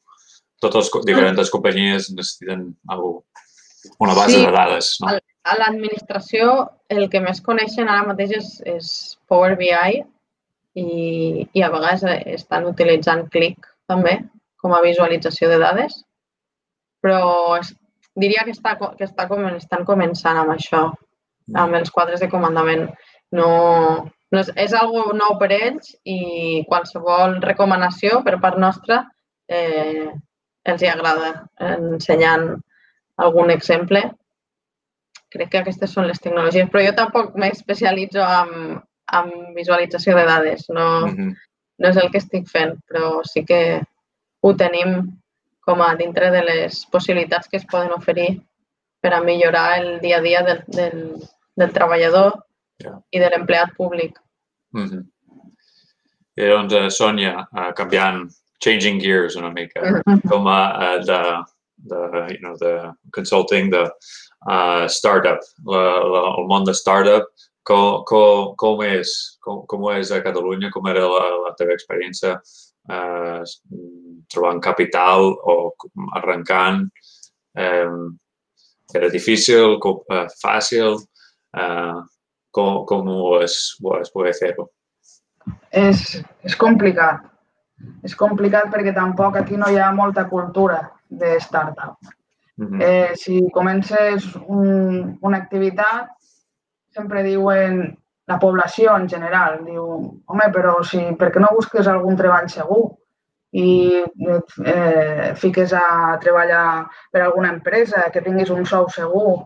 [0.62, 3.26] totes les diferents companyies necessiten algú,
[4.00, 4.46] una base Sí.
[4.46, 5.10] de dades, no?
[5.10, 6.52] El- A l'administració
[6.94, 8.90] el que més coneixen ara mateix és, és
[9.30, 9.72] Power BI
[10.78, 10.88] i,
[11.54, 12.06] i a vegades
[12.38, 14.20] estan utilitzant Click també
[14.62, 16.02] com a visualització de dades,
[17.02, 17.72] però es,
[18.20, 20.86] diria que, està, que està com, estan començant amb això,
[21.64, 22.88] amb els quadres de comandament.
[23.36, 23.50] No,
[24.32, 29.04] no és, és algo nou per ells i qualsevol recomanació per part nostra
[29.48, 30.10] eh,
[30.70, 31.34] els hi agrada
[31.72, 32.50] ensenyant
[33.20, 34.04] algun exemple.
[35.30, 38.80] Crec que aquestes són les tecnologies, però jo tampoc m'especialitzo en,
[39.13, 41.36] en visualització de dades, no, Mhm.
[41.80, 43.82] no és el que estic fent, però sí que
[44.42, 45.12] ho tenim
[45.62, 48.42] com a dintre de les possibilitats que es poden oferir
[49.02, 51.13] per a millorar el dia a dia del, del,
[51.56, 52.44] del treballador
[52.80, 52.98] Ja.
[53.12, 54.18] i de l'empleat públic.
[54.74, 55.06] Mhm.
[56.38, 58.30] I doncs, eh, Sònia, eh, canviant,
[58.63, 59.82] changing gears una mica,
[60.30, 61.44] com a eh, de,
[61.78, 62.00] de,
[62.34, 63.89] you know, de consulting, de
[64.47, 67.28] uh, startup, la, la, el món de startup,
[67.69, 69.13] com, com, com és,
[69.45, 72.38] com, com és a Catalunya, com era la, la teva experiència
[72.89, 73.43] eh,
[74.34, 75.56] trobant capital o
[76.17, 76.88] arrencant,
[77.56, 77.93] eh,
[78.95, 80.97] era difícil, com, eh, fàcil,
[81.54, 82.02] eh,
[82.52, 84.69] com, com ho es, ho es poder fer-ho?
[85.71, 87.25] És, és complicat.
[88.04, 91.95] És complicat perquè tampoc aquí no hi ha molta cultura de startup.
[92.60, 92.82] Mhm.
[92.82, 96.10] Eh, si comences un, una activitat,
[96.91, 97.78] sempre diuen
[98.28, 99.86] la població en general, diu,
[100.28, 102.82] home, però si, per què no busques algun treball segur
[103.56, 103.69] i
[104.04, 106.65] et eh, fiques a treballar
[107.13, 109.38] per alguna empresa, que tinguis un sou segur.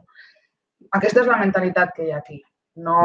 [0.97, 2.41] Aquesta és la mentalitat que hi ha aquí.
[2.81, 2.97] No,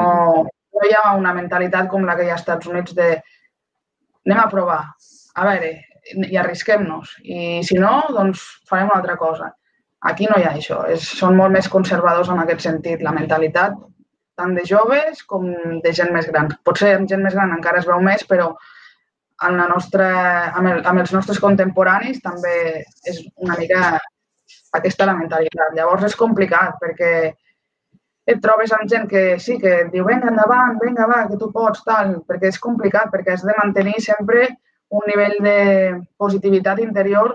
[0.49, 3.13] no hi ha una mentalitat com la que hi ha als Estats Units de
[4.25, 4.81] anem a provar,
[5.37, 5.77] a veure,
[6.17, 7.19] i arrisquem-nos.
[7.23, 9.53] I si no, doncs farem una altra cosa.
[10.07, 10.83] Aquí no hi ha això.
[10.95, 13.03] És, són molt més conservadors en aquest sentit.
[13.03, 13.79] La mentalitat
[14.39, 15.49] tant de joves com
[15.85, 16.53] de gent més gran.
[16.67, 18.53] Potser amb gent més gran encara es veu més, però
[19.47, 20.07] en la nostra,
[20.59, 23.99] amb, el, amb els nostres contemporanis també és una mica
[24.79, 25.75] aquesta la mentalitat.
[25.75, 27.13] Llavors és complicat perquè
[28.29, 31.51] et trobes amb gent que sí, que et diu vinga, endavant, vinga, va, que tu
[31.55, 34.49] pots, tal, perquè és complicat, perquè has de mantenir sempre
[34.93, 35.59] un nivell de
[36.21, 37.35] positivitat interior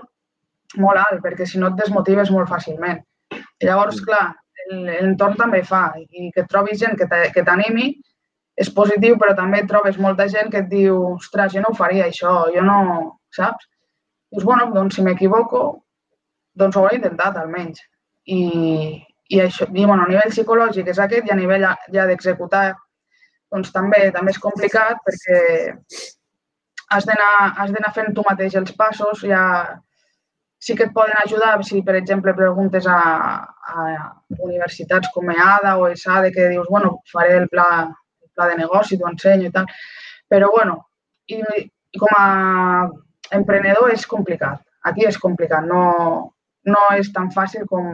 [0.80, 3.02] molt alt, perquè si no et desmotives molt fàcilment.
[3.60, 4.34] I llavors, clar,
[4.70, 7.94] el- l'entorn també fa, i que trobis gent que t'a- que t'animi
[8.56, 12.06] és positiu, però també trobes molta gent que et diu, ostres, jo no ho faria
[12.06, 13.66] això, jo no, saps?
[14.30, 15.82] Dius, bueno, doncs si m'equivoco,
[16.54, 17.80] doncs ho hauré intentat almenys.
[18.26, 22.74] I, i, això, i bueno, a nivell psicològic és aquest i a nivell ja- d'executar
[23.52, 25.76] doncs també també és complicat perquè
[26.90, 29.78] has d'anar fent tu mateix els passos, ja
[30.64, 33.00] sí que et poden ajudar si, per exemple, preguntes a,
[33.76, 33.82] a
[34.46, 37.66] universitats com EADA o ESADE que dius, bueno, faré el pla,
[38.22, 39.68] el pla de negoci, t'ho ensenyo i tal.
[40.32, 40.78] Però, bueno,
[41.28, 42.88] i, i com a
[43.36, 44.62] emprenedor és complicat.
[44.88, 45.82] Aquí és complicat, no,
[46.72, 47.92] no és tan fàcil com,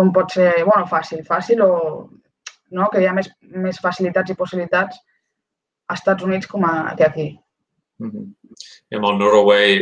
[0.00, 1.70] com pot ser, bueno, fàcil, fàcil o
[2.72, 2.88] no?
[2.88, 5.04] que hi ha més, més facilitats i possibilitats
[5.92, 7.28] als Estats Units com a, que aquí.
[8.00, 8.32] Mhm.
[8.88, 9.80] I amb el Norway,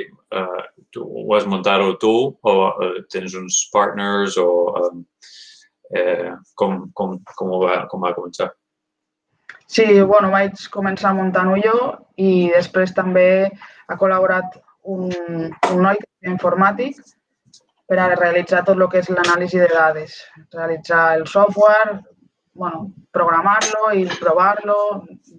[0.94, 4.48] tu ho has muntat-ho tu o uh, tens uns partners o
[5.94, 8.50] eh, com, com, com, va, com va començar?
[9.66, 11.76] Sí, bueno, vaig començar muntant-ho jo
[12.20, 13.28] i després també
[13.88, 17.00] ha col·laborat un, un noi que és informàtic
[17.88, 20.18] per a realitzar tot el que és l'anàlisi de dades,
[20.54, 21.98] realitzar el software,
[22.54, 24.78] bueno, programar-lo i provar-lo,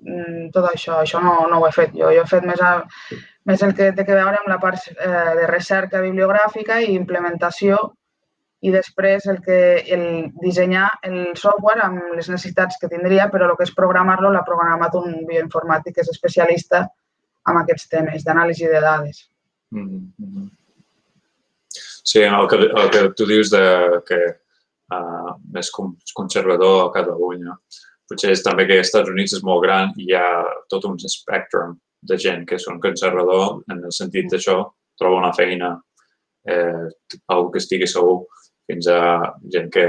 [0.03, 0.99] mm, tot això.
[1.01, 2.11] Això no, no ho he fet jo.
[2.13, 2.83] Jo he fet més, a,
[3.45, 7.77] més el que té a veure amb la part eh, de recerca bibliogràfica i implementació
[8.65, 9.59] i després el que
[9.93, 10.05] el
[10.41, 14.95] dissenyar el software amb les necessitats que tindria, però el que és programar-lo l'ha programat
[14.97, 16.85] un bioinformàtic que és especialista
[17.45, 19.27] en aquests temes d'anàlisi de dades.
[19.71, 20.49] Mm -hmm.
[22.03, 24.19] Sí, el que, el que tu dius de que
[24.93, 25.71] uh, més
[26.13, 27.57] conservador a Catalunya,
[28.09, 30.95] potser és també que als Estats Units és molt gran i hi ha tot un
[30.95, 31.79] espectrum
[32.09, 34.59] de gent que són conservador en el sentit d'això,
[34.99, 35.73] troba una feina,
[36.47, 36.85] eh,
[37.33, 38.23] algú que estigui segur,
[38.65, 39.01] fins a
[39.53, 39.85] gent que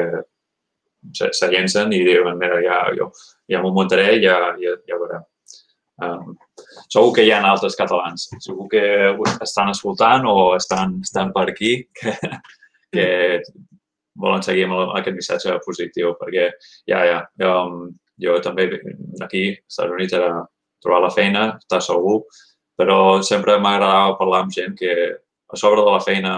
[1.15, 3.11] se, llencen i diuen, mira, ja, jo
[3.51, 5.25] ja m'ho muntaré i ja, ja, ja veurem.
[6.03, 6.35] Um,
[6.93, 8.83] segur que hi ha altres catalans, segur que
[9.45, 12.13] estan escoltant o estan, estan per aquí, que,
[12.93, 13.07] que
[14.17, 16.51] volen seguir amb aquest missatge positiu, perquè
[16.91, 17.55] ja, ja, jo,
[18.23, 18.69] jo també
[19.25, 20.45] aquí, als Estats Units, era
[20.83, 22.21] trobar la feina, estar segur,
[22.77, 24.93] però sempre m'agradava parlar amb gent que
[25.47, 26.35] a sobre de la feina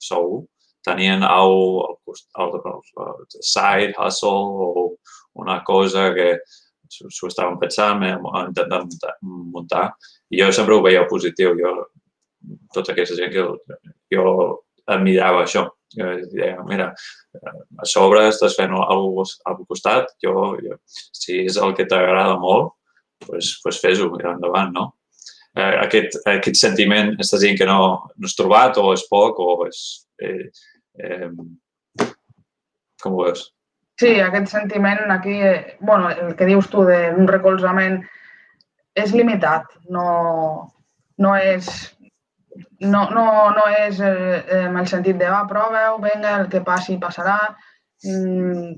[0.00, 0.44] segur
[0.86, 1.54] tenien au
[1.86, 1.96] el,
[2.42, 4.30] el side hustle
[4.66, 4.88] o
[5.34, 6.40] una cosa que
[6.92, 8.02] s'ho estaven pensant,
[8.42, 8.90] intentant
[9.22, 9.92] muntar.
[10.30, 11.54] I jo sempre ho veia positiu.
[11.56, 11.72] Jo,
[12.74, 13.46] tota aquesta gent que
[14.12, 14.26] jo
[14.90, 15.68] admirava això.
[15.92, 16.90] Jo deia, mira,
[17.78, 22.38] a sobre estàs fent alguna cosa al costat, jo, jo, si és el que t'agrada
[22.40, 22.72] molt,
[23.26, 24.86] pues, pues fes-ho, endavant, no?
[25.52, 27.80] Eh, aquest, aquest sentiment, estàs dient que no,
[28.16, 29.82] no has trobat o és poc o és...
[30.22, 30.48] Eh,
[31.02, 31.28] eh,
[33.02, 33.48] com ho veus?
[34.00, 38.00] Sí, aquest sentiment aquí, eh, bueno, el que dius tu d'un recolzament
[38.98, 40.06] és limitat, no,
[41.20, 41.68] no és
[42.80, 46.98] no, no, no és eh, en el sentit de va, proveu, vinga, el que passi
[47.00, 47.38] passarà.
[48.04, 48.74] Mm,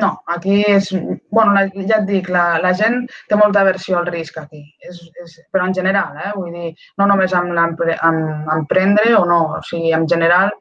[0.00, 0.90] no, aquí és...
[1.30, 5.00] bueno, la, ja et dic, la, la gent té molta aversió al risc aquí, és,
[5.22, 6.32] és, però en general, eh?
[6.34, 10.52] vull dir, no només amb, amb emprendre o no, o sigui, en general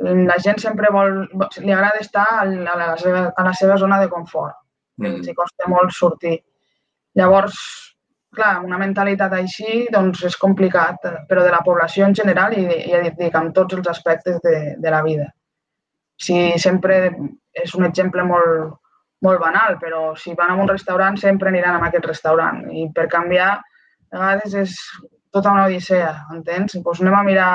[0.00, 1.26] la gent sempre vol,
[1.60, 4.56] li agrada estar a la seva, a la seva zona de confort.
[5.00, 5.20] Mm.
[5.20, 6.38] Els costa molt sortir.
[7.18, 7.58] Llavors,
[8.36, 13.02] clar, una mentalitat així doncs és complicat, però de la població en general i, ja
[13.04, 15.28] dic, amb tots els aspectes de, de la vida.
[16.20, 17.00] Si sempre
[17.56, 18.76] és un exemple molt,
[19.26, 23.08] molt banal, però si van a un restaurant sempre aniran a aquest restaurant i per
[23.12, 24.76] canviar a vegades és
[25.30, 26.74] tota una odissea, entens?
[26.74, 27.50] Doncs anem a mirar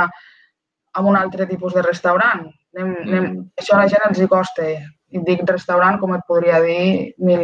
[0.96, 2.46] amb un altre tipus de restaurant.
[2.76, 3.48] Anem, anem, mm.
[3.60, 4.68] Això a la gent els hi costa.
[5.16, 7.44] I dic restaurant, com et podria dir, mil,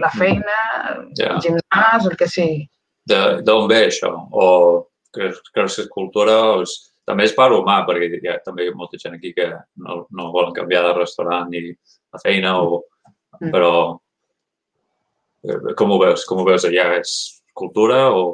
[0.00, 0.56] la feina,
[1.16, 1.36] yeah.
[1.36, 2.66] el gimnàs, el que sigui.
[3.08, 4.10] D'on ve això?
[4.32, 4.48] O
[5.14, 6.74] creus que és cultura o és,
[7.06, 9.46] també és part humà, perquè hi ha també molta gent aquí que
[9.82, 12.82] no, no volen canviar de restaurant ni la feina, o,
[13.40, 13.52] mm.
[13.54, 13.70] però
[15.46, 16.26] eh, com ho veus?
[16.26, 16.90] Com ho veus allà?
[16.98, 17.14] És
[17.56, 18.26] cultura o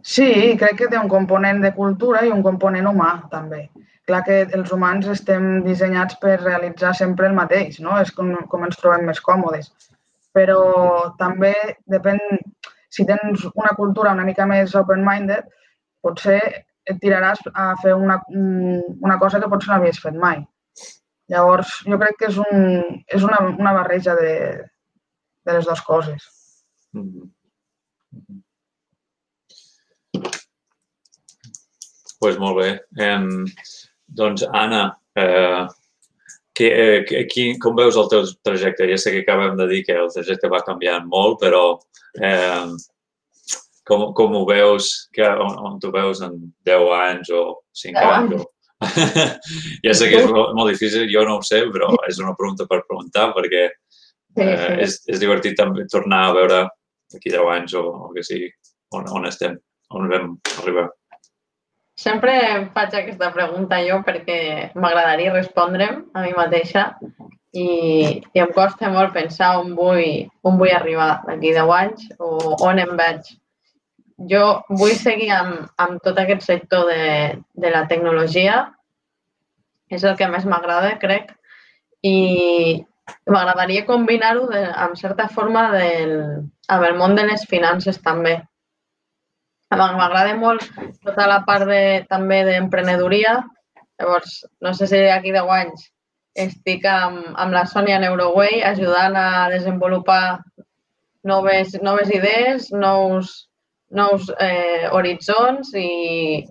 [0.00, 3.66] Sí, crec que té un component de cultura i un component humà, també.
[4.08, 7.98] Clar que els humans estem dissenyats per realitzar sempre el mateix, no?
[8.00, 9.68] És com, com ens trobem més còmodes.
[10.32, 10.62] Però
[11.20, 11.52] també
[11.90, 12.18] depèn,
[12.88, 15.52] si tens una cultura una mica més open-minded,
[16.00, 16.40] potser
[16.88, 20.40] et tiraràs a fer una, una cosa que potser no havies fet mai.
[21.30, 24.32] Llavors, jo crec que és, un, és una, una barreja de,
[25.46, 26.30] de les dues coses.
[26.96, 27.28] Mm
[32.20, 32.70] pues molt bé.
[33.00, 33.18] Eh,
[34.06, 34.82] doncs, Anna,
[35.16, 35.66] eh,
[36.52, 38.88] que, eh, qui, com veus el teu trajecte?
[38.90, 41.64] Ja sé que acabem de dir que el trajecte va canviant molt, però
[42.20, 42.66] eh,
[43.90, 44.90] com, com ho veus?
[45.14, 46.36] Que, on, on tu veus en
[46.68, 47.44] 10 anys o
[47.82, 48.36] 5 anys?
[48.38, 48.48] O...
[49.86, 52.68] ja sé que és molt, molt difícil, jo no ho sé, però és una pregunta
[52.70, 56.62] per preguntar perquè eh, és, és divertit també tornar a veure
[57.10, 58.48] d'aquí 10 anys o, o que sigui
[58.96, 59.58] on, on estem,
[59.96, 60.88] on vam arribar.
[62.00, 62.32] Sempre
[62.72, 64.38] faig aquesta pregunta jo perquè
[64.72, 66.86] m'agradaria respondre'm a mi mateixa
[67.52, 67.66] i,
[68.22, 72.80] i em costa molt pensar on vull, on vull arribar d'aquí 10 anys o on
[72.80, 73.34] em veig.
[74.28, 78.66] Jo vull seguir amb, amb tot aquest sector de, de la tecnologia,
[79.90, 81.32] és el que més m'agrada, crec,
[82.04, 82.84] i
[83.26, 86.12] m'agradaria combinar-ho amb certa forma del,
[86.68, 88.36] amb el món de les finances també.
[89.70, 90.66] M'agrada molt
[91.06, 93.38] tota la part de, també d'emprenedoria.
[94.00, 95.88] Llavors, no sé si d'aquí 10 anys
[96.44, 100.40] estic amb, amb la Sònia Neuroway ajudant a desenvolupar
[101.26, 103.49] noves, noves idees, nous,
[103.90, 106.44] nous eh, horitzons i,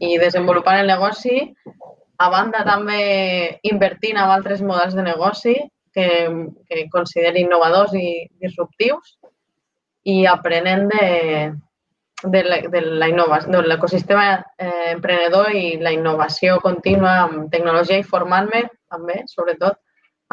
[0.00, 1.42] i desenvolupant el negoci
[2.18, 3.00] a banda també
[3.68, 5.54] invertint en altres models de negoci
[5.92, 6.08] que,
[6.68, 8.08] que consideri innovadors i
[8.40, 9.16] disruptius
[10.08, 11.06] i aprenent de,
[12.22, 13.08] de la, de la
[13.46, 14.26] de l'ecosistema
[14.58, 19.80] eh, emprenedor i la innovació contínua amb tecnologia i formant-me també, sobretot,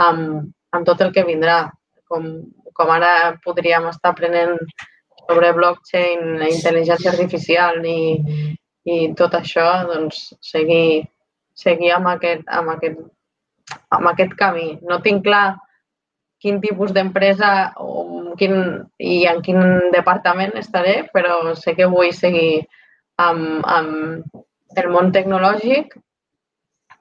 [0.07, 1.71] amb, amb tot el que vindrà.
[2.07, 2.27] Com,
[2.77, 4.59] com ara podríem estar aprenent
[5.27, 8.53] sobre blockchain, la intel·ligència artificial i,
[8.85, 11.03] i tot això, doncs seguir,
[11.55, 12.99] seguir amb, aquest, amb, aquest,
[13.95, 14.73] amb aquest camí.
[14.89, 15.45] No tinc clar
[16.43, 17.49] quin tipus d'empresa
[18.39, 18.55] quin,
[18.99, 22.65] i en quin departament estaré, però sé que vull seguir
[23.21, 25.93] amb, amb el món tecnològic,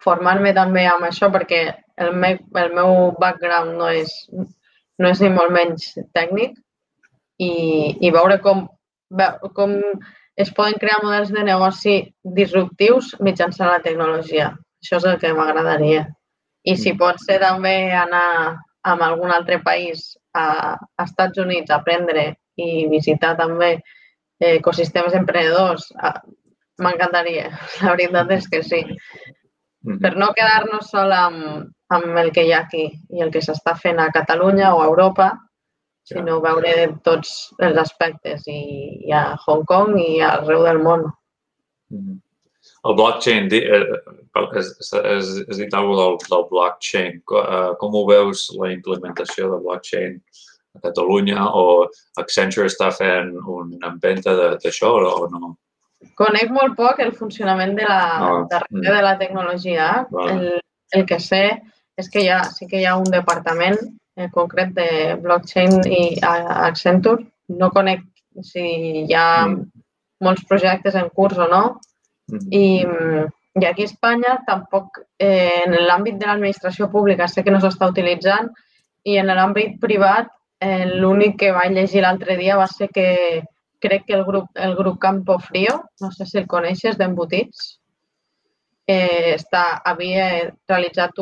[0.03, 1.63] formar-me també amb això perquè
[2.03, 4.13] el meu, el meu background no és,
[4.99, 6.55] no és ni molt menys tècnic
[7.39, 7.53] i,
[8.01, 8.67] i veure com,
[9.57, 9.79] com
[10.37, 11.97] es poden crear models de negoci
[12.37, 14.53] disruptius mitjançant la tecnologia.
[14.83, 16.07] Això és el que m'agradaria.
[16.65, 16.99] I si mm.
[16.99, 18.27] pot ser també anar
[18.83, 25.15] a algun altre país, a, a Estats Units, a aprendre i visitar també eh, ecosistemes
[25.15, 25.89] emprenedors,
[26.83, 27.53] m'encantaria.
[27.83, 28.83] La veritat és que sí.
[28.83, 30.01] Mm-hmm.
[30.03, 33.75] Per no quedar-nos sol amb, amb el que hi ha aquí i el que s'està
[33.79, 35.33] fent a Catalunya o a Europa,
[36.09, 36.75] sinó veure
[37.07, 38.61] tots els aspectes i,
[39.07, 41.09] i a Hong Kong i arreu del món.
[41.93, 42.21] Mm-hmm.
[42.87, 43.49] El blockchain,
[44.35, 47.19] has, has, has dit alguna del, del blockchain.
[47.23, 50.17] Eh, com ho veus la implementació de blockchain
[50.77, 51.65] a Catalunya o
[52.23, 55.55] Accenture està fent una empenta d'això o no?
[56.19, 58.03] Conec molt poc el funcionament de la,
[58.51, 59.89] darrere de la tecnologia.
[60.11, 60.33] Vale.
[60.33, 60.63] El,
[60.99, 61.45] el que sé
[61.99, 63.79] és que ja, sí que hi ha un departament
[64.17, 64.89] en concret de
[65.23, 67.25] blockchain i Accenture.
[67.49, 68.05] No conec
[68.45, 68.65] si
[69.05, 69.63] hi ha mm.
[70.25, 71.63] molts projectes en curs o no.
[72.33, 72.49] Mm.
[72.53, 72.65] I,
[73.61, 77.89] I aquí a Espanya tampoc, eh, en l'àmbit de l'administració pública sé que no s'està
[77.91, 78.49] utilitzant
[79.05, 80.31] i en l'àmbit privat
[80.63, 83.43] eh, l'únic que vaig llegir l'altre dia va ser que
[83.83, 87.81] crec que el grup, el grup Campo Frío, no sé si el coneixes, d'embotits,
[88.87, 90.27] eh, està, havia
[90.71, 91.19] realitzat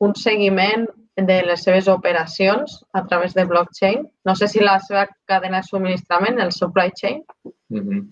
[0.00, 4.06] un seguiment de les seves operacions a través de blockchain.
[4.24, 7.24] No sé si la seva cadena de subministrament, el supply chain,
[7.68, 8.06] mm -hmm.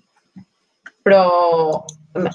[1.05, 1.85] però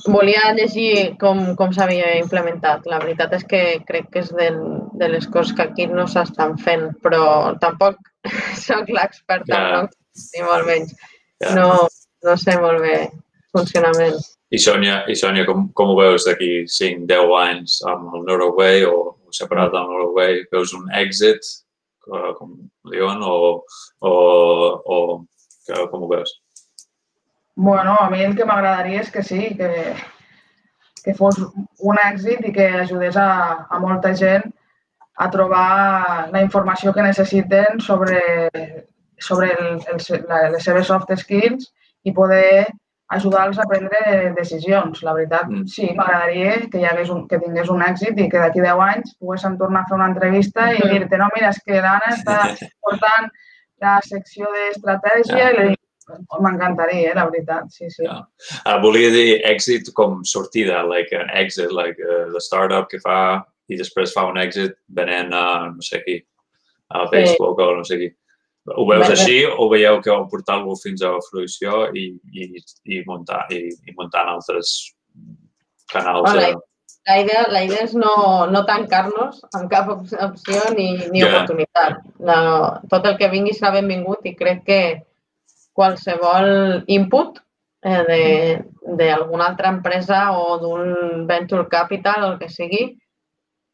[0.07, 2.85] volia llegir com, com s'havia implementat.
[2.85, 4.59] La veritat és que crec que és del,
[4.93, 7.97] de les coses que aquí no s'estan fent, però tampoc
[8.67, 9.69] sóc l'experta yeah.
[9.69, 10.95] blockchain, ni molt menys.
[11.41, 11.55] Yeah.
[11.55, 11.87] No,
[12.23, 13.09] no sé molt bé
[13.51, 14.17] funcionament.
[14.53, 18.85] I Sònia, i Sònia com, com ho veus d'aquí 5, 10 anys amb el Norway
[18.85, 20.43] o separat del Norway?
[20.51, 21.43] Veus un èxit,
[22.39, 22.55] com
[22.91, 23.63] diuen, o,
[23.99, 24.13] o,
[24.85, 24.97] o
[25.67, 26.33] que, com ho veus?
[27.55, 29.69] Bueno, a mi el que m'agradaria és que sí, que,
[31.03, 33.29] que fos un èxit i que ajudés a,
[33.69, 34.49] a molta gent
[35.21, 38.23] a trobar la informació que necessiten sobre
[39.23, 41.69] sobre el, el, les seves soft skills
[42.03, 42.67] i poder
[43.15, 45.03] ajudar-los a prendre decisions.
[45.05, 45.69] La veritat, mm.
[45.69, 49.15] sí, m'agradaria que, hi hagués un, que tingués un èxit i que d'aquí 10 anys
[49.21, 50.91] poguéssim tornar a fer una entrevista i mm.
[50.91, 52.37] dir-te, no, mira, és que l'Anna està
[52.83, 53.31] portant
[53.83, 55.73] la secció d'estratègia i
[56.43, 58.03] M'encantaria, eh, la veritat, sí, sí.
[58.03, 58.25] Yeah.
[58.67, 63.43] Uh, volia dir èxit com sortida, like an exit, like uh, the startup que fa
[63.71, 66.17] i després fa un èxit venent a, no sé qui,
[66.91, 67.67] a Facebook sí.
[67.69, 68.09] o no sé qui.
[68.71, 72.45] Ho veus així o veieu que heu portat-lo fins a la fruició i, i,
[72.95, 74.71] i, muntar, i, i muntant altres
[75.91, 76.23] canals?
[76.23, 76.61] Bueno, la,
[77.09, 78.13] la, idea, la idea és no,
[78.47, 81.33] no tancar-nos amb cap opció ni, ni yeah.
[81.33, 81.99] oportunitat.
[82.23, 82.37] No,
[82.93, 84.79] tot el que vingui serà benvingut i crec que
[85.75, 87.43] qualsevol input
[87.83, 88.63] eh,
[88.95, 92.85] d'alguna altra empresa o d'un venture capital o el que sigui,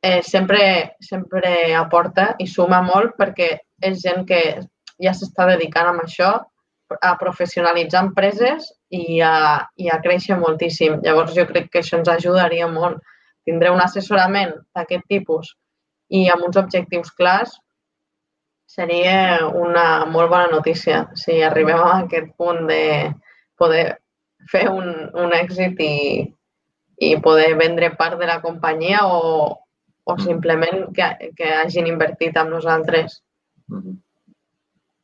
[0.01, 3.53] eh, sempre, sempre aporta i suma molt perquè
[3.85, 4.41] és gent que
[5.03, 6.31] ja s'està dedicant a això,
[7.01, 10.99] a professionalitzar empreses i a, i a créixer moltíssim.
[11.05, 12.99] Llavors jo crec que això ens ajudaria molt.
[13.45, 15.53] Tindré un assessorament d'aquest tipus
[16.09, 17.53] i amb uns objectius clars
[18.69, 22.81] seria una molt bona notícia si arribem a aquest punt de
[23.57, 23.85] poder
[24.49, 25.95] fer un, un èxit i,
[27.05, 29.49] i poder vendre part de la companyia o,
[30.05, 33.21] o simplement que, que hagin invertit amb nosaltres.
[33.69, 33.97] Mm -hmm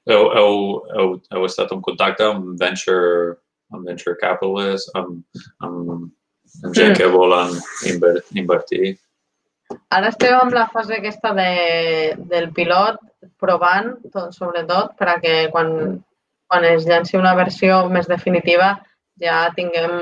[0.09, 0.59] heu, heu,
[0.97, 3.37] heu, heu estat en contacte amb venture,
[3.73, 5.23] amb venture capitalists, amb,
[5.65, 6.05] amb,
[6.63, 7.55] amb gent que volen
[8.35, 8.95] invertir?
[9.89, 11.51] Ara estem en la fase aquesta de,
[12.29, 12.99] del pilot,
[13.41, 15.71] provant, tot, sobretot, perquè quan,
[16.49, 18.75] quan es llanci una versió més definitiva
[19.21, 19.95] ja tinguem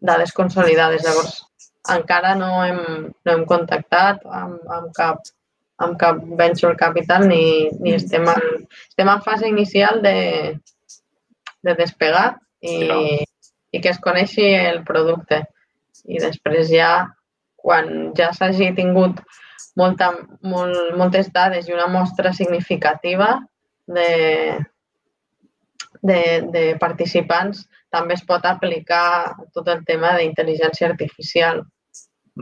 [0.00, 1.04] dades consolidades.
[1.06, 1.38] Llavors,
[1.94, 2.80] encara no hem,
[3.24, 5.22] no hem contactat amb, amb, cap,
[5.78, 10.58] amb cap venture capital ni, ni estem, en, estem en fase inicial de,
[11.62, 12.96] de despegar i, Ja.
[13.70, 15.44] i que es coneixi el producte.
[16.08, 17.06] I després ja,
[17.56, 19.20] quan ja s'hagi tingut
[19.78, 20.10] molta,
[20.42, 23.36] molt, moltes dades i una mostra significativa
[23.86, 24.58] de,
[26.02, 26.20] de,
[26.54, 31.62] de participants, també es pot aplicar tot el tema d'intel·ligència artificial.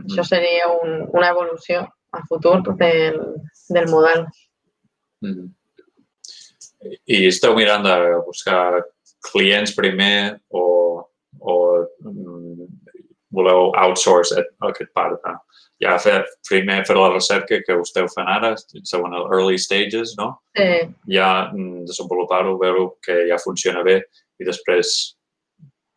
[0.03, 1.85] Això seria un, una evolució
[2.17, 3.19] a futur del,
[3.69, 4.25] del model.
[5.25, 5.47] Mhm.
[7.09, 7.95] I esteu mirant de
[8.27, 8.83] buscar
[9.31, 10.63] clients primer o,
[11.41, 11.53] o
[12.05, 12.67] mm,
[13.33, 15.17] voleu outsource et- aquest part?
[15.23, 15.33] De,
[15.83, 19.57] ja fer, primer fer la recerca que ho esteu fent ara, esteu en els early
[19.61, 20.35] stages, no?
[20.57, 20.69] Sí,
[21.17, 23.99] Ja mm, desenvolupar-ho, veure que ja funciona bé
[24.39, 25.15] i després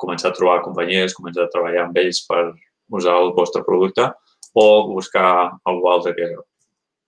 [0.00, 2.54] començar a trobar companyies, començar a treballar amb ells per
[2.90, 4.08] usar el vostre producte
[4.54, 6.28] o buscar algú altre que,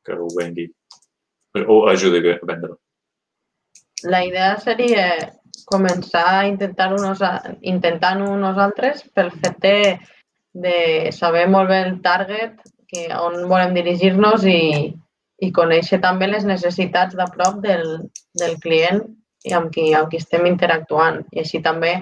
[0.07, 0.69] que ho vengui
[1.67, 2.75] o ajudi a vendre.
[4.05, 5.33] la idea seria
[5.67, 9.99] començar a intentar-ho nosa- intentant-ho nosaltres pel fet de,
[10.53, 14.93] de saber molt bé el target, que, on volem dirigir-nos i,
[15.39, 17.87] i conèixer també les necessitats de prop del,
[18.39, 19.05] del client
[19.49, 21.23] i amb qui, amb qui estem interactuant.
[21.33, 21.95] I així també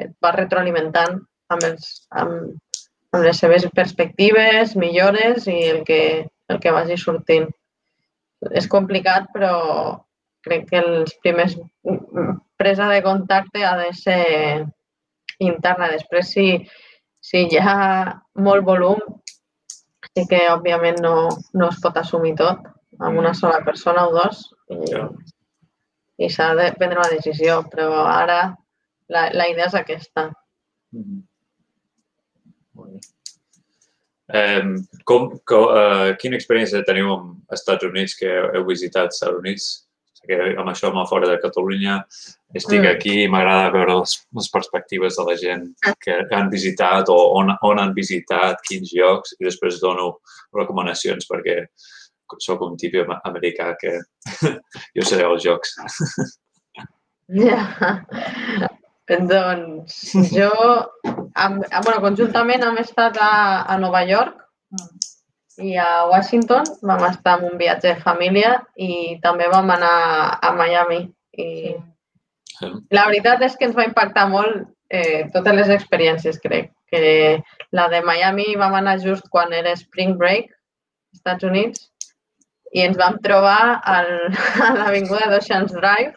[0.00, 1.20] et va retroalimentant
[1.52, 2.56] amb, els, amb,
[3.12, 7.48] amb les seves perspectives, millores i el que, el que vagi sortint.
[8.50, 9.56] És complicat, però
[10.42, 11.54] crec que els primers
[12.58, 14.22] presa de contacte ha de ser
[15.38, 15.90] interna.
[15.92, 16.46] Després, si,
[17.22, 17.76] si hi ha
[18.34, 19.02] molt volum,
[20.12, 22.64] sí que òbviament no, no es pot assumir tot
[23.02, 25.06] amb una sola persona o dos i, Ja.
[26.18, 28.40] i s'ha de prendre una decisió, però ara
[29.08, 30.30] la, la idea és aquesta.
[30.92, 31.22] Mhm.
[32.74, 33.00] Molt bé.
[34.32, 39.70] Um, com, com, uh, quina experiència teniu amb Estats Units, que heu visitat Estats Units?
[40.22, 41.96] Que amb això m'ha fora de Catalunya
[42.54, 42.90] estic Mm.
[42.92, 45.64] aquí i m'agrada veure les, les perspectives de la gent
[46.00, 50.20] que han visitat o on, on han visitat, quins llocs, i després dono
[50.54, 51.66] recomanacions perquè
[52.38, 53.98] sóc un tipus am- americà que
[54.96, 55.74] jo seré als jocs.
[57.28, 57.98] Ja.
[59.10, 60.50] Doncs jo,
[61.34, 64.38] amb, amb- bueno, conjuntament hem estat a, a Nova York
[65.58, 70.52] i a Washington vam estar en un viatge de família i també vam anar a
[70.56, 71.02] Miami.
[71.36, 71.74] I
[72.94, 76.70] la veritat és que ens va impactar molt eh, totes les experiències, crec.
[76.92, 77.42] Que
[77.72, 81.88] la de Miami vam anar just quan era Spring Break, als Estats Units,
[82.72, 84.10] i ens vam trobar al,
[84.66, 86.16] a l'avinguda d'Oceans Drive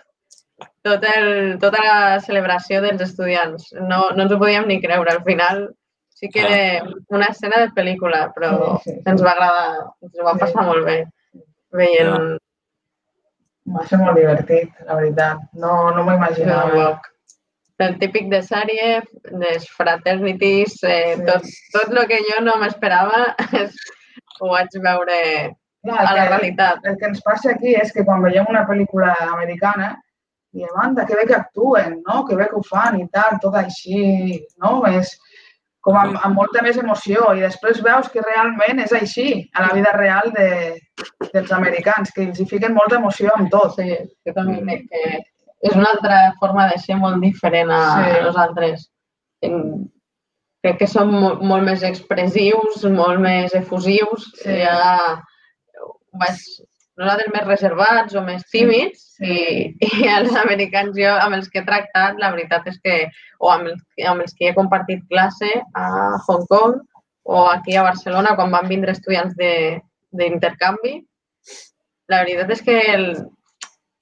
[0.86, 3.72] tot el, tota la celebració dels estudiants.
[3.82, 5.12] No, no ens ho podíem ni creure.
[5.18, 5.66] Al final
[6.16, 9.02] sí que era una escena de pel·lícula, però Sí, sí, sí.
[9.12, 10.68] ens va agradar, ens ho vam passar Sí.
[10.70, 11.00] molt bé
[11.76, 12.38] veient
[13.76, 15.40] Va ser molt divertit, la veritat.
[15.58, 16.70] No, no m'ho imaginava.
[16.78, 17.08] York.
[17.82, 19.02] El típic de sèrie,
[19.42, 21.26] les fraternities, eh, Sí.
[21.26, 23.36] tot, tot el que jo no m'esperava
[24.40, 25.18] ho vaig veure
[25.84, 26.86] Clar, a la que- realitat.
[26.86, 29.96] el que ens passa aquí és que quan veiem una pel·lícula americana
[30.56, 32.24] diem, anda, que bé que actuen, no?
[32.26, 34.80] que bé que ho fan i tal, tot així, no?
[34.88, 35.12] És
[35.86, 39.74] com amb, amb molta més emoció i després veus que realment és així, a la
[39.76, 40.48] vida real de,
[41.34, 43.76] dels americans, que els hi fiquen molta emoció amb tot.
[43.78, 43.92] Sí,
[44.26, 45.04] jo també crec que
[45.70, 48.24] és una altra forma de ser molt diferent a Sí.
[48.30, 48.88] nosaltres.
[49.46, 49.92] En-
[50.66, 54.32] Crec que som molt, molt més expressius, molt més efusius.
[54.42, 54.56] Sí.
[54.64, 55.22] Ja
[56.18, 56.40] vaig,
[56.98, 59.32] nosaltres més reservats o més tímids Sí.
[59.32, 62.98] i, i els americans jo amb els que he tractat la veritat és que
[63.40, 65.86] o amb els, amb els que he compartit classe a
[66.28, 66.82] Hong Kong
[67.24, 69.82] o aquí a Barcelona quan van vindre estudiants de-
[70.12, 70.98] d'intercanvi
[72.08, 73.06] la veritat és que el,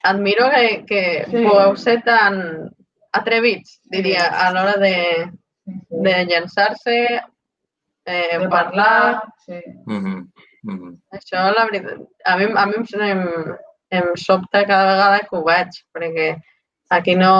[0.04, 1.44] admiro que, que Sí.
[1.46, 2.70] pugueu ser tan
[3.14, 5.30] atrevits, diria, a l'hora de,
[5.66, 6.98] de llançar-se,
[8.06, 9.60] eh, de parlar, Sí.
[10.64, 10.92] Mhm.
[11.18, 13.24] això, la veritat, a mi, a mi em, em,
[14.00, 16.28] em sobta cada vegada que ho veig, perquè
[16.90, 17.34] aquí no,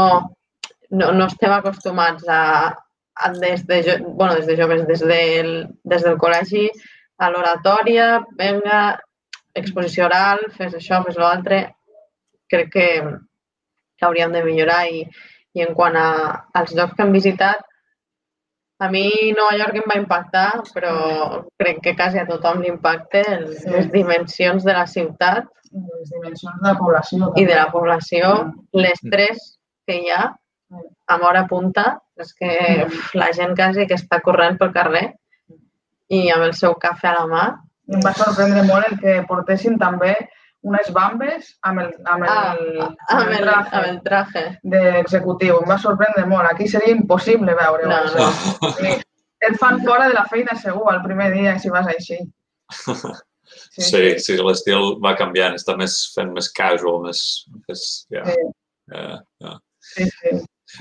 [0.92, 2.42] no, no estem acostumats a,
[3.16, 5.54] a des, de, jo- bueno, des de joves, des del,
[5.84, 6.68] des del col·legi,
[7.20, 8.08] a l'oratòria,
[8.38, 9.00] venga,
[9.56, 11.62] exposició oral, fes això, fes l'altre.
[12.52, 12.88] Crec que,
[13.98, 15.06] que hauríem de millorar i,
[15.56, 16.08] i en quant a,
[16.60, 17.64] als llocs que hem visitat,
[18.80, 23.56] a mi Nova York em va impactar, però crec que quasi a tothom l'impacta el-
[23.58, 23.70] Sí.
[23.70, 27.32] les dimensions de la ciutat Les dimensions de la població.
[27.36, 27.56] i de també.
[27.56, 29.58] la població, l'estrès
[29.88, 30.36] que hi ha
[31.08, 35.16] amb hora punta, és que uf, la gent quasi que està corrent pel carrer
[36.10, 37.60] i amb el seu cafè a la mà.
[37.94, 40.16] Em va sorprendre molt el que portessin també
[40.64, 42.30] unes bambes amb el, amb el,
[42.84, 44.44] Ah, amb el, traje amb el traje.
[44.64, 45.58] d'executiu.
[45.62, 46.48] Em va sorprendre molt.
[46.52, 47.90] Aquí seria impossible veure-ho.
[47.90, 48.30] No, això.
[48.62, 48.72] no.
[48.80, 48.94] Sí.
[49.44, 52.20] Et fan fora de la feina segur el primer dia si vas així.
[53.74, 57.20] Sí, sí, l'estil va canviant, està més fent més casual, més...
[57.68, 58.46] més ja, Sí.
[58.94, 59.52] ja, ja.
[59.84, 60.32] Sí, sí.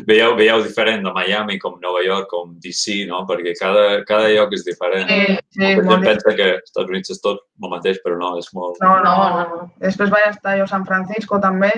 [0.09, 3.22] Veieu, veieu diferent de Miami com Nova York, com DC, no?
[3.28, 5.09] Perquè cada, cada lloc és diferent.
[5.11, 8.16] Sí, sí, Molta molt gent pensa que als Estats Units és tot el mateix, però
[8.20, 8.80] no, és molt...
[8.84, 9.66] No, no, No.
[9.82, 11.72] Després vaig estar jo a San Francisco també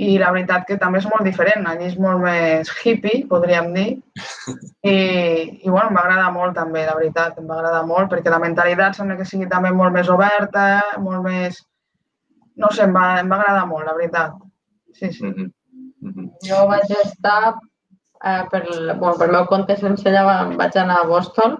[0.00, 1.66] i la veritat que també és molt diferent.
[1.68, 3.88] Allí és molt més hippie, podríem dir.
[4.94, 4.96] I,
[5.60, 8.42] i bueno, em va agradar molt també, la veritat, em va agradar molt perquè la
[8.42, 10.66] mentalitat sembla que sigui també molt més oberta,
[11.04, 11.62] molt més...
[12.60, 14.36] No sé, em va, em va agradar molt, la veritat.
[14.92, 15.24] Sí, sí.
[15.24, 15.50] Mhm, mhm.
[16.48, 17.54] Jo vaig estar,
[18.24, 18.62] eh, per,
[18.98, 21.58] bueno, pel meu compte sense va- vaig anar a Boston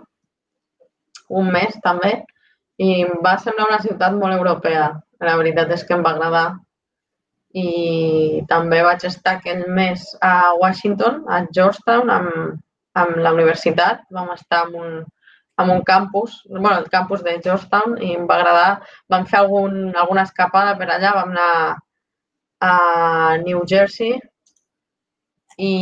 [1.40, 2.12] un mes també
[2.80, 4.86] i em va semblar una ciutat molt europea.
[5.20, 6.46] La veritat és que em va agradar.
[7.52, 12.60] I també vaig estar aquell mes a Washington, a Georgetown, amb,
[12.94, 14.00] amb la universitat.
[14.10, 15.04] Vam estar en un,
[15.60, 18.80] en un campus, bueno, el campus de Georgetown, i em va agradar.
[19.10, 21.76] Vam fer algun, alguna escapada per allà, vam anar
[22.60, 24.18] a New Jersey
[25.58, 25.74] i,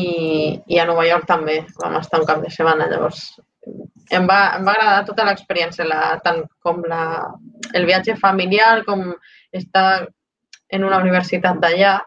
[0.66, 1.60] i a Nova York també.
[1.82, 3.26] Vam estar un cap de setmana, llavors
[4.16, 7.02] em va, em va agradar tota l'experiència, la, tant com la,
[7.76, 9.04] el viatge familiar, com
[9.52, 10.08] estar
[10.72, 11.98] en una universitat d'allà.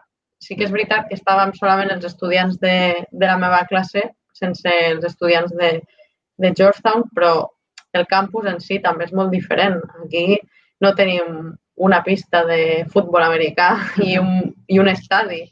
[0.42, 2.76] Sí que és veritat que estàvem solament els estudiants de,
[3.12, 4.02] de la meva classe,
[4.34, 5.76] sense els estudiants de,
[6.42, 7.34] de Georgetown, però
[7.94, 9.78] el campus en si també és molt diferent.
[10.02, 10.40] Aquí
[10.82, 13.70] no tenim una pista de futbol americà
[14.04, 15.42] i un, i un estadi.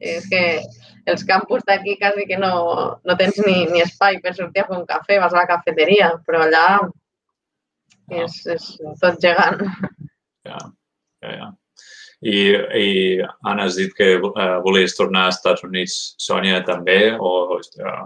[0.00, 0.42] És que
[1.10, 2.52] els campus d'aquí quasi que no,
[3.04, 6.12] no tens ni, ni espai per sortir a fer un cafè, vas a la cafeteria,
[6.26, 6.66] però allà
[8.10, 8.68] és, és
[9.00, 9.64] tot gegant.
[10.46, 10.60] Ja,
[11.24, 11.48] ja, ja.
[12.20, 12.40] I,
[12.76, 12.88] I
[13.48, 18.02] Anna, has dit que eh, volies tornar als Estats Units, Sònia, també, o eh,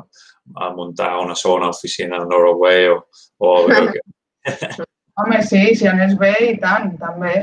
[0.60, 3.00] a muntar una segona oficina a Norway, o,
[3.42, 3.54] o
[5.14, 7.34] Home, sí, si anés bé i tant, també.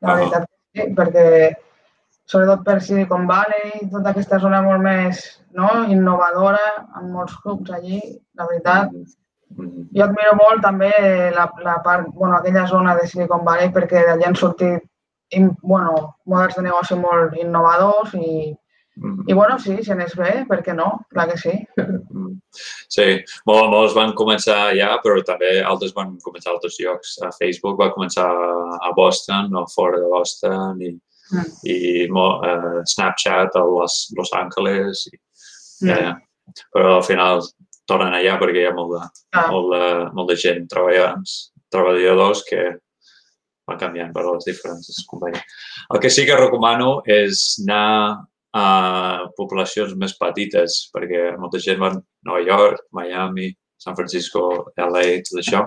[0.00, 1.26] La veritat que sí, perquè
[2.30, 5.24] sobretot per Silicon Valley, tota aquesta zona molt més
[5.58, 6.62] no, innovadora,
[6.94, 8.00] amb molts clubs allí,
[8.38, 8.92] la veritat.
[9.56, 9.88] Mhm.
[9.96, 10.92] Jo admiro molt també
[11.34, 14.86] la, la part, bueno, aquella zona de Silicon Valley perquè d'allà han sortit
[15.62, 18.56] bueno, models de negoci molt innovadors i.
[19.28, 21.06] i bueno, sí, si anés bé, per què no?
[21.12, 21.52] Clar que sí.
[21.80, 22.34] Mm.
[22.90, 23.06] Sí,
[23.46, 27.14] mol, molts van començar allà, però també altres van començar a altres llocs.
[27.24, 30.96] A Facebook va començar a Boston o fora de Boston i,
[31.30, 31.50] Mm.
[31.70, 35.04] i mo, uh, Snapchat a Los, Los Angeles.
[35.12, 35.18] I,
[35.86, 36.14] ja, ja.
[36.74, 37.38] Però al final
[37.86, 39.02] tornen allà perquè hi ha molt de,
[39.38, 39.44] Ah.
[39.52, 42.64] molt de, molt de gent treballadors, treballadors que
[43.70, 45.46] van canviant per les diferents companyies.
[45.94, 48.26] El que sí que recomano és anar
[48.56, 55.20] a poblacions més petites, perquè molta gent va a Nova York, Miami, San Francisco, LA,
[55.28, 55.64] tot això,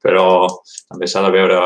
[0.00, 0.26] però
[0.90, 1.60] també s'ha de veure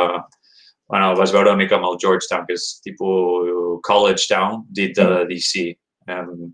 [0.86, 5.24] bueno, vas veure una mica amb el Georgetown, que és tipus college town, dit de
[5.30, 5.72] DC.
[6.12, 6.52] Um,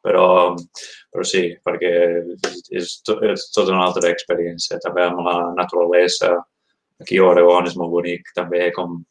[0.00, 0.54] però,
[1.12, 1.90] però sí, perquè
[2.72, 4.80] és, to, és tota una altra experiència.
[4.84, 6.32] També amb la naturalesa,
[7.02, 9.02] aquí a Oregon és molt bonic, també com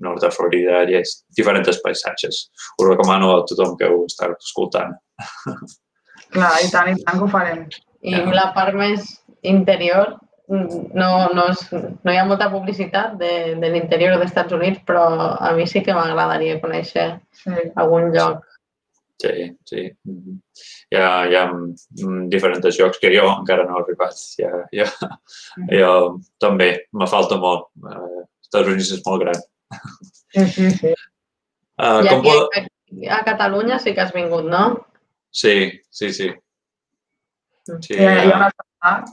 [0.00, 1.02] nord de Florida, hi ha
[1.36, 2.50] diferents paisatges.
[2.78, 4.94] Ho recomano a tothom que ho està escoltant.
[6.32, 7.66] Clar, i tant, i tant que ho farem.
[8.02, 8.24] I Ja.
[8.34, 9.04] la part més
[9.42, 10.16] interior,
[10.48, 15.04] no, no, és, no hi ha molta publicitat de, de l'interior dels Estats Units, però
[15.40, 17.50] a mi sí que m'agradaria conèixer Sí.
[17.76, 18.42] algun lloc.
[19.22, 19.84] Sí, sí.
[20.90, 21.44] Hi ha, hi ha
[22.32, 24.18] diferents jocs que jo encara no he arribat.
[24.40, 24.88] Ja, ja,
[25.70, 25.92] jo
[26.42, 27.68] també, me falta molt.
[27.78, 29.38] Uh, Estats Units és molt gran.
[30.32, 30.92] Sí, sí, sí.
[31.80, 32.56] Uh, I com aquí pot...
[32.56, 34.86] a, a Catalunya sí que has vingut, no?
[35.32, 36.30] Sí, sí, sí.
[37.80, 39.12] sí Hi ha, hi ha uh, una part,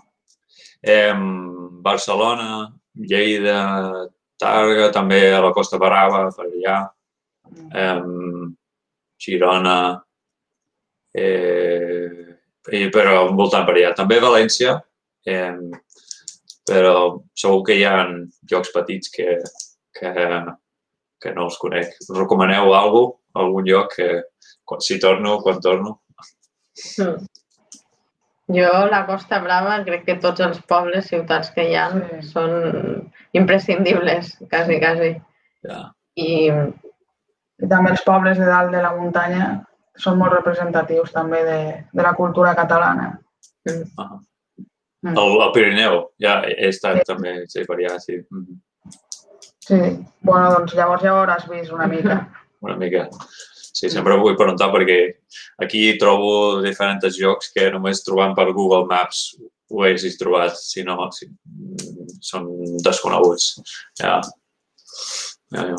[0.82, 1.26] em,
[1.84, 3.60] Barcelona, Lleida,
[4.40, 6.78] Targa, també a la Costa Brava, per allà.
[7.74, 8.56] em,
[9.20, 9.78] Girona,
[11.12, 12.38] eh,
[12.72, 13.94] i, però voltant per allà.
[13.98, 14.78] També València,
[15.26, 15.72] em,
[16.70, 16.94] però
[17.34, 17.98] segur que hi ha
[18.52, 19.40] llocs petits que,
[20.00, 20.14] que,
[21.22, 21.96] que no els conec.
[22.16, 24.10] Recomaneu alguna algun lloc que
[24.66, 26.00] quan, si torno, quan torno?
[26.98, 27.28] Mm.
[28.50, 32.22] Jo, la Costa Brava, crec que tots els pobles, ciutats que hi ha Sí.
[32.32, 35.12] són imprescindibles, quasi, quasi.
[35.68, 35.92] Ja.
[36.16, 36.52] I
[37.60, 39.48] I també els pobles de dalt de la muntanya
[40.00, 43.20] són molt representatius també de, de la cultura catalana.
[44.00, 44.16] Ah.
[45.04, 45.18] Mm.
[45.18, 48.16] El, el Pirineu, ja he estat també, sí, per allà, sí.
[48.32, 48.62] Mhm.
[49.70, 49.80] Sí.
[50.26, 52.24] Bueno, doncs llavors ja ho hauràs vist una mica.
[52.66, 53.06] Una mica.
[53.80, 54.98] Sí, sempre vull preguntar perquè
[55.64, 60.98] aquí trobo diferents llocs que només trobant per Google Maps ho haguessis trobat, si no,
[61.16, 61.30] si,
[62.26, 62.50] són
[62.84, 63.62] desconeguts.
[64.02, 64.18] Ja.
[65.56, 65.78] Ja, ja.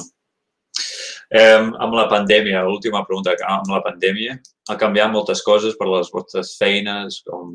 [1.30, 4.38] Eh, amb la pandèmia, l'última pregunta, amb la pandèmia
[4.70, 7.52] ha canviat moltes coses per les vostres feines, com,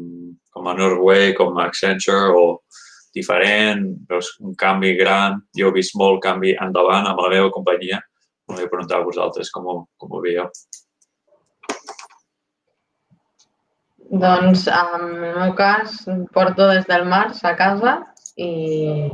[0.53, 2.59] com a Norway, com a Accenture, o
[3.15, 5.39] diferent, veus un canvi gran.
[5.57, 8.01] Jo he vist molt canvi endavant amb la meva companyia.
[8.47, 10.49] Volia preguntar a vosaltres com, ho- com ho veieu.
[14.21, 15.05] Doncs en el
[15.39, 15.95] meu cas
[16.33, 17.95] porto des del març a casa
[18.37, 19.09] i,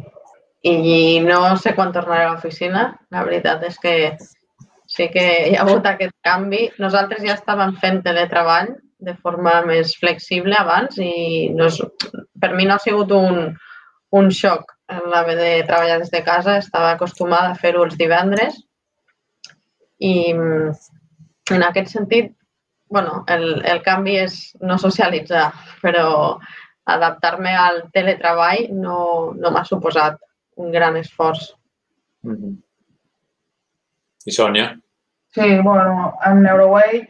[0.67, 0.75] i
[1.23, 2.83] no sé quan tornaré a l'oficina.
[3.15, 3.95] La veritat és que
[4.91, 6.65] sí que hi ha hagut aquest canvi.
[6.83, 11.79] Nosaltres ja estàvem fent teletreball de forma més flexible abans i no és,
[12.41, 13.55] per mi no ha sigut un,
[14.19, 14.75] un xoc
[15.11, 16.57] l'haver de treballar des de casa.
[16.57, 18.57] Estava acostumada a fer-ho els divendres
[19.99, 20.73] i mm,
[21.55, 22.33] en aquest sentit
[22.91, 24.33] bueno, el, el canvi és
[24.67, 25.45] no socialitzar,
[25.79, 26.07] però
[26.91, 28.97] adaptar-me al teletreball no,
[29.37, 30.19] no m'ha suposat
[30.59, 31.53] un gran esforç.
[32.27, 32.57] Mm -hmm.
[34.25, 34.67] I Sònia?
[35.33, 37.07] Sí, bueno, en Neuroway,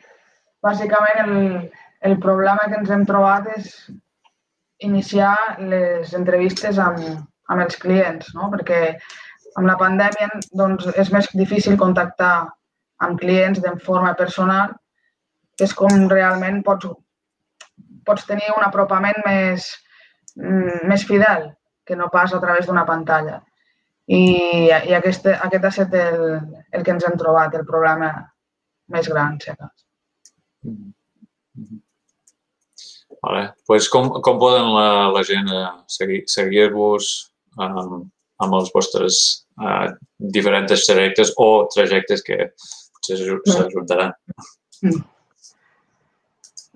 [0.61, 1.71] bàsicament el,
[2.01, 3.89] el problema que ens hem trobat és
[4.87, 7.03] iniciar les entrevistes amb,
[7.51, 8.49] amb els clients, no?
[8.53, 8.81] perquè
[9.59, 12.33] amb la pandèmia doncs, és més difícil contactar
[13.05, 14.75] amb clients de forma personal,
[15.57, 16.89] que és com realment pots,
[18.07, 19.67] pots tenir un apropament més,
[20.37, 21.49] mm, més fidel
[21.85, 23.41] que no pas a través d'una pantalla.
[24.07, 24.21] I,
[24.69, 26.23] i aquest, aquest ha estat el,
[26.71, 28.11] el que ens hem trobat, el problema
[28.91, 29.85] més gran, si acaso.
[30.63, 31.00] Mm -hmm.
[33.21, 33.53] Vale.
[33.67, 37.09] Pues com, com poden la, la gent eh, seguir- seguir-vos
[37.57, 38.09] um,
[38.41, 39.19] amb els vostres
[39.61, 42.37] uh, diferents trajectes o trajectes que
[42.95, 44.15] potser s'aju- s'ajuntaran?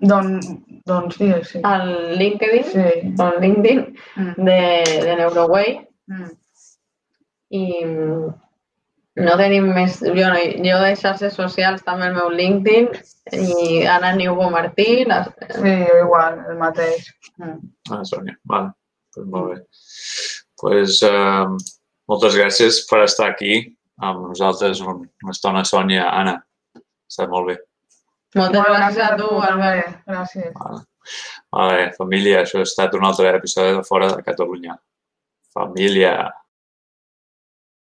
[0.06, 0.46] Doncs,
[0.86, 1.60] doncs digues, sí.
[1.64, 3.14] Al LinkedIn, Sí.
[3.18, 3.80] al LinkedIn
[4.16, 4.34] Mm.
[4.44, 4.60] de,
[5.06, 6.30] de Neuroway Mm.
[7.50, 8.34] i mm,
[9.24, 9.98] no tenim més...
[10.00, 10.36] Jo, no,
[10.68, 12.90] jo de xarxes socials també el meu LinkedIn
[13.32, 15.72] i Anna Niugo Martí, les, Sí,
[16.02, 17.08] igual, el mateix.
[17.38, 17.58] Mm.
[17.90, 18.72] Ah, Sònia, vale.
[19.14, 19.56] Pues molt bé.
[20.60, 21.56] Pues, um,
[22.08, 26.36] moltes gràcies per estar aquí amb nosaltres un- una estona, Sònia, Anna.
[27.08, 27.58] Estat molt bé.
[28.34, 30.02] moltes Molt gràcies a tu, Albert.
[30.06, 30.52] Gràcies.
[30.54, 30.84] Vale.
[31.52, 34.76] vale, família, això ha estat un altre episodi de Fora de Catalunya.
[35.54, 36.32] Família.